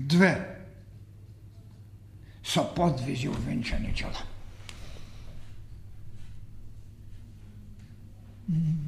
Две 0.00 0.58
са 2.44 2.74
подвизи 2.74 3.28
увенчани 3.28 3.94
чела. 3.94 4.22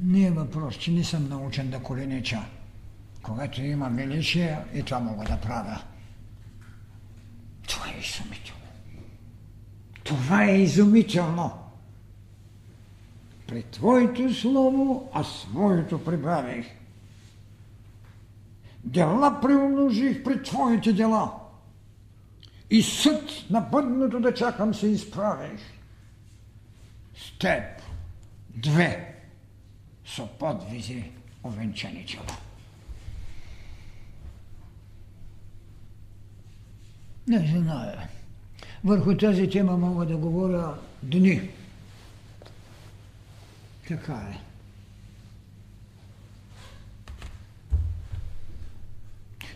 Не 0.03 0.27
е 0.27 0.31
въпрос, 0.31 0.75
че 0.75 0.91
не 0.91 1.03
съм 1.03 1.29
научен 1.29 1.69
да 1.69 1.79
коленича. 1.79 2.45
Когато 3.21 3.61
има 3.61 3.89
величие, 3.89 4.59
и 4.73 4.83
това 4.83 4.99
мога 4.99 5.25
да 5.25 5.41
правя. 5.41 5.83
Това 7.67 7.85
е 7.87 7.99
изумително. 7.99 8.44
Това 10.05 10.43
е 10.45 10.61
изумително. 10.61 11.51
При 13.47 13.63
Твоето 13.63 14.33
слово, 14.33 15.09
а 15.13 15.23
своето 15.23 16.03
прибавих. 16.03 16.65
Дела 18.83 19.39
приумножих 19.41 20.23
при 20.23 20.43
Твоите 20.43 20.93
дела. 20.93 21.33
И 22.69 22.83
съд 22.83 23.31
на 23.49 23.61
бъдното 23.61 24.19
да 24.19 24.33
чакам 24.33 24.73
се 24.73 24.87
изправих. 24.87 25.61
С 27.15 27.39
Теб. 27.39 27.63
Две 28.49 29.15
са 30.05 30.27
подвизи 30.39 31.11
овенчани 31.43 32.05
чела. 32.05 32.37
Не 37.27 37.47
знае. 37.47 38.09
Върху 38.85 39.17
тази 39.17 39.49
тема 39.49 39.77
мога 39.77 40.05
да 40.05 40.17
говоря 40.17 40.77
дни. 41.03 41.49
Така 43.87 44.13
е. 44.13 44.39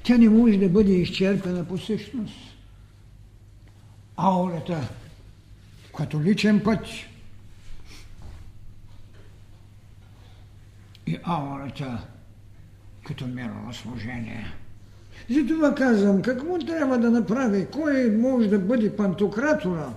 Тя 0.03 0.17
не 0.17 0.29
може 0.29 0.57
да 0.57 0.69
бъде 0.69 0.91
изчерпена 0.91 1.67
по 1.67 1.77
същност. 1.77 2.35
Аурата, 4.17 4.89
като 5.97 6.21
личен 6.21 6.63
път, 6.63 6.87
и 11.07 11.19
аурата 11.23 12.07
като 13.03 13.27
мирово 13.27 13.73
служение. 13.73 14.53
Затова 15.29 15.75
казвам, 15.75 16.21
какво 16.21 16.59
трябва 16.59 16.97
да 16.97 17.11
направи, 17.11 17.67
кой 17.71 18.11
може 18.11 18.47
да 18.47 18.59
бъде 18.59 18.95
пантократора? 18.95 19.93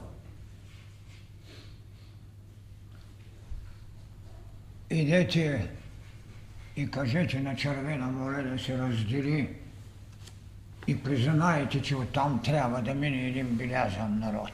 Идете 4.90 5.70
и 6.76 6.90
кажете 6.90 7.40
на 7.40 7.56
Червена 7.56 8.06
море 8.06 8.42
да 8.42 8.58
се 8.58 8.78
раздели 8.78 9.48
и 10.86 11.02
признаете, 11.02 11.82
че 11.82 11.96
оттам 11.96 12.40
трябва 12.44 12.82
да 12.82 12.94
мине 12.94 13.28
един 13.28 13.46
белязан 13.46 14.18
народ. 14.18 14.52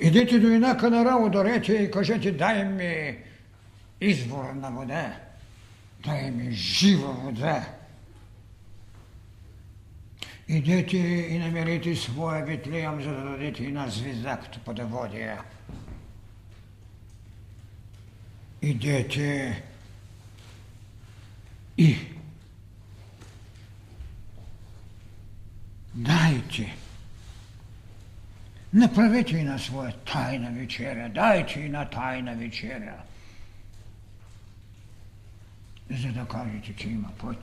Идете 0.00 0.38
до 0.38 0.48
инака 0.48 0.90
на 0.90 1.04
Раудорете 1.04 1.72
и 1.72 1.90
кажете, 1.90 2.32
дай 2.32 2.64
ми 2.64 3.18
извор 4.00 4.44
на 4.54 4.70
вода, 4.70 5.16
дай 6.04 6.30
ми 6.30 6.52
жива 6.52 7.12
вода. 7.12 7.77
Идете 10.48 10.98
и 10.98 11.38
намерите 11.38 11.96
своя 11.96 12.44
Витлеем, 12.44 13.02
за 13.02 13.10
да 13.10 13.24
дадете 13.24 13.64
една 13.64 13.88
звезда 13.88 14.36
като 14.36 14.60
подоводия. 14.60 15.42
Идете 18.62 19.62
и 21.78 21.96
дайте. 25.94 26.76
Направете 28.72 29.36
и 29.36 29.42
на 29.42 29.58
своя 29.58 29.92
тайна 29.92 30.50
вечеря, 30.50 31.08
дайте 31.08 31.60
и 31.60 31.68
на 31.68 31.90
тайна 31.90 32.34
вечеря 32.34 32.94
за 35.90 36.12
да 36.12 36.24
кажете, 36.24 36.74
че 36.76 36.88
има 36.88 37.08
път. 37.18 37.38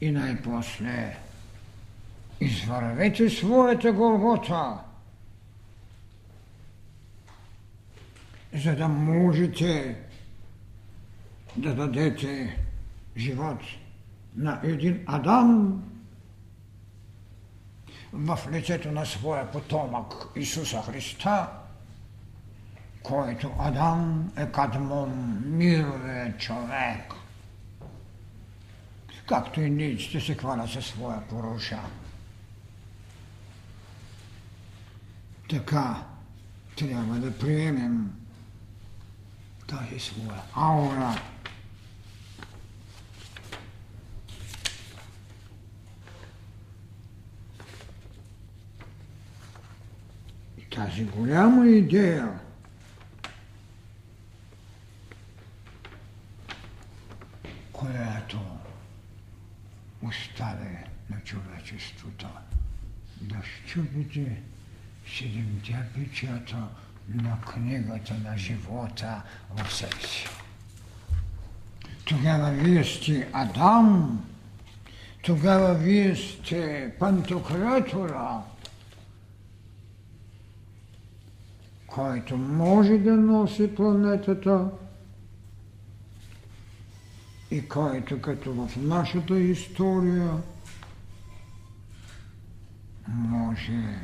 И 0.00 0.10
най-после 0.10 1.16
извървете 2.40 3.30
своята 3.30 3.92
Голгота, 3.92 4.78
за 8.54 8.76
да 8.76 8.88
можете 8.88 9.96
да 11.56 11.74
дадете 11.74 12.58
живот 13.16 13.60
на 14.36 14.60
един 14.62 15.04
Адам 15.06 15.82
в 18.12 18.38
лицето 18.52 18.92
на 18.92 19.06
своя 19.06 19.50
потомък 19.50 20.14
Исуса 20.36 20.82
Христа, 20.82 21.48
който 23.02 23.52
Адам 23.58 24.32
е 24.36 24.46
кадмон, 24.46 25.42
мировия 25.44 26.36
човек, 26.36 27.14
както 29.28 29.60
и 29.60 29.70
ниците 29.70 30.20
се 30.20 30.34
хванат 30.34 30.70
със 30.70 30.86
своя 30.86 31.28
поруша. 31.28 31.80
Така 35.48 36.04
трябва 36.76 37.14
да 37.14 37.38
приемем 37.38 38.12
тази 39.66 40.00
своя 40.00 40.42
аура. 40.54 41.20
Тази 50.70 51.04
голяма 51.04 51.66
идея 51.66 52.40
която 57.76 58.40
оставя 60.02 60.78
на 61.10 61.20
човечеството 61.76 62.26
да 63.20 63.36
щупите 63.44 64.42
седемте 65.18 65.76
печата 65.94 66.68
на 67.14 67.40
книгата 67.40 68.14
на 68.24 68.38
живота 68.38 69.22
в 69.56 69.72
себе. 69.72 69.90
Тогава 72.04 72.50
вие 72.50 72.84
сте 72.84 73.28
Адам, 73.32 74.24
тогава 75.22 75.74
вие 75.74 76.16
сте 76.16 76.92
пантократора, 76.98 78.42
който 81.86 82.36
може 82.36 82.98
да 82.98 83.16
носи 83.16 83.74
планетата 83.74 84.70
и 87.50 87.68
който 87.68 88.20
като 88.20 88.52
в 88.52 88.76
нашата 88.76 89.40
история 89.40 90.30
може 93.08 94.00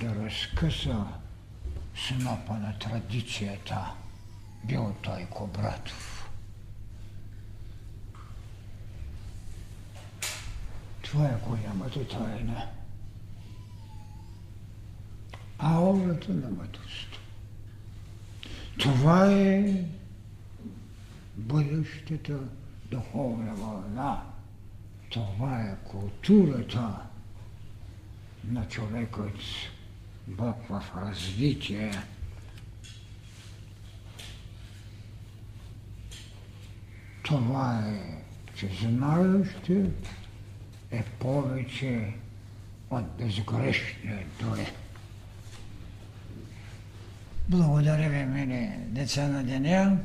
да 0.00 0.14
разкъса 0.14 1.06
снопа 1.96 2.52
на 2.52 2.78
традицията, 2.78 3.92
бил 4.64 4.94
той 5.02 5.26
Кобратов. 5.30 6.30
Това 11.02 11.26
е 11.26 11.40
голямата 11.48 12.08
тайна. 12.08 12.66
Аурата 15.58 16.32
на 16.32 16.50
мъдростта. 16.50 17.18
Това 18.78 19.32
е 19.32 19.84
бъдещата 21.36 22.38
духовна 22.90 23.54
вълна. 23.54 24.29
Това 25.10 25.60
е 25.60 25.88
културата 25.88 26.96
на 28.44 28.68
човекът 28.68 29.36
Бог 30.26 30.56
в 30.68 30.82
развитие. 30.96 31.92
Това 37.22 37.82
е, 37.86 38.22
че 38.54 38.68
знаещи 38.80 39.84
е 40.90 41.02
повече 41.02 42.12
от 42.90 43.16
безгрешния 43.18 44.26
дори. 44.40 44.66
Благодаря 47.48 48.08
ви, 48.08 48.24
мили 48.24 48.70
деца 48.86 49.28
на 49.28 49.44
деня. 49.44 49.98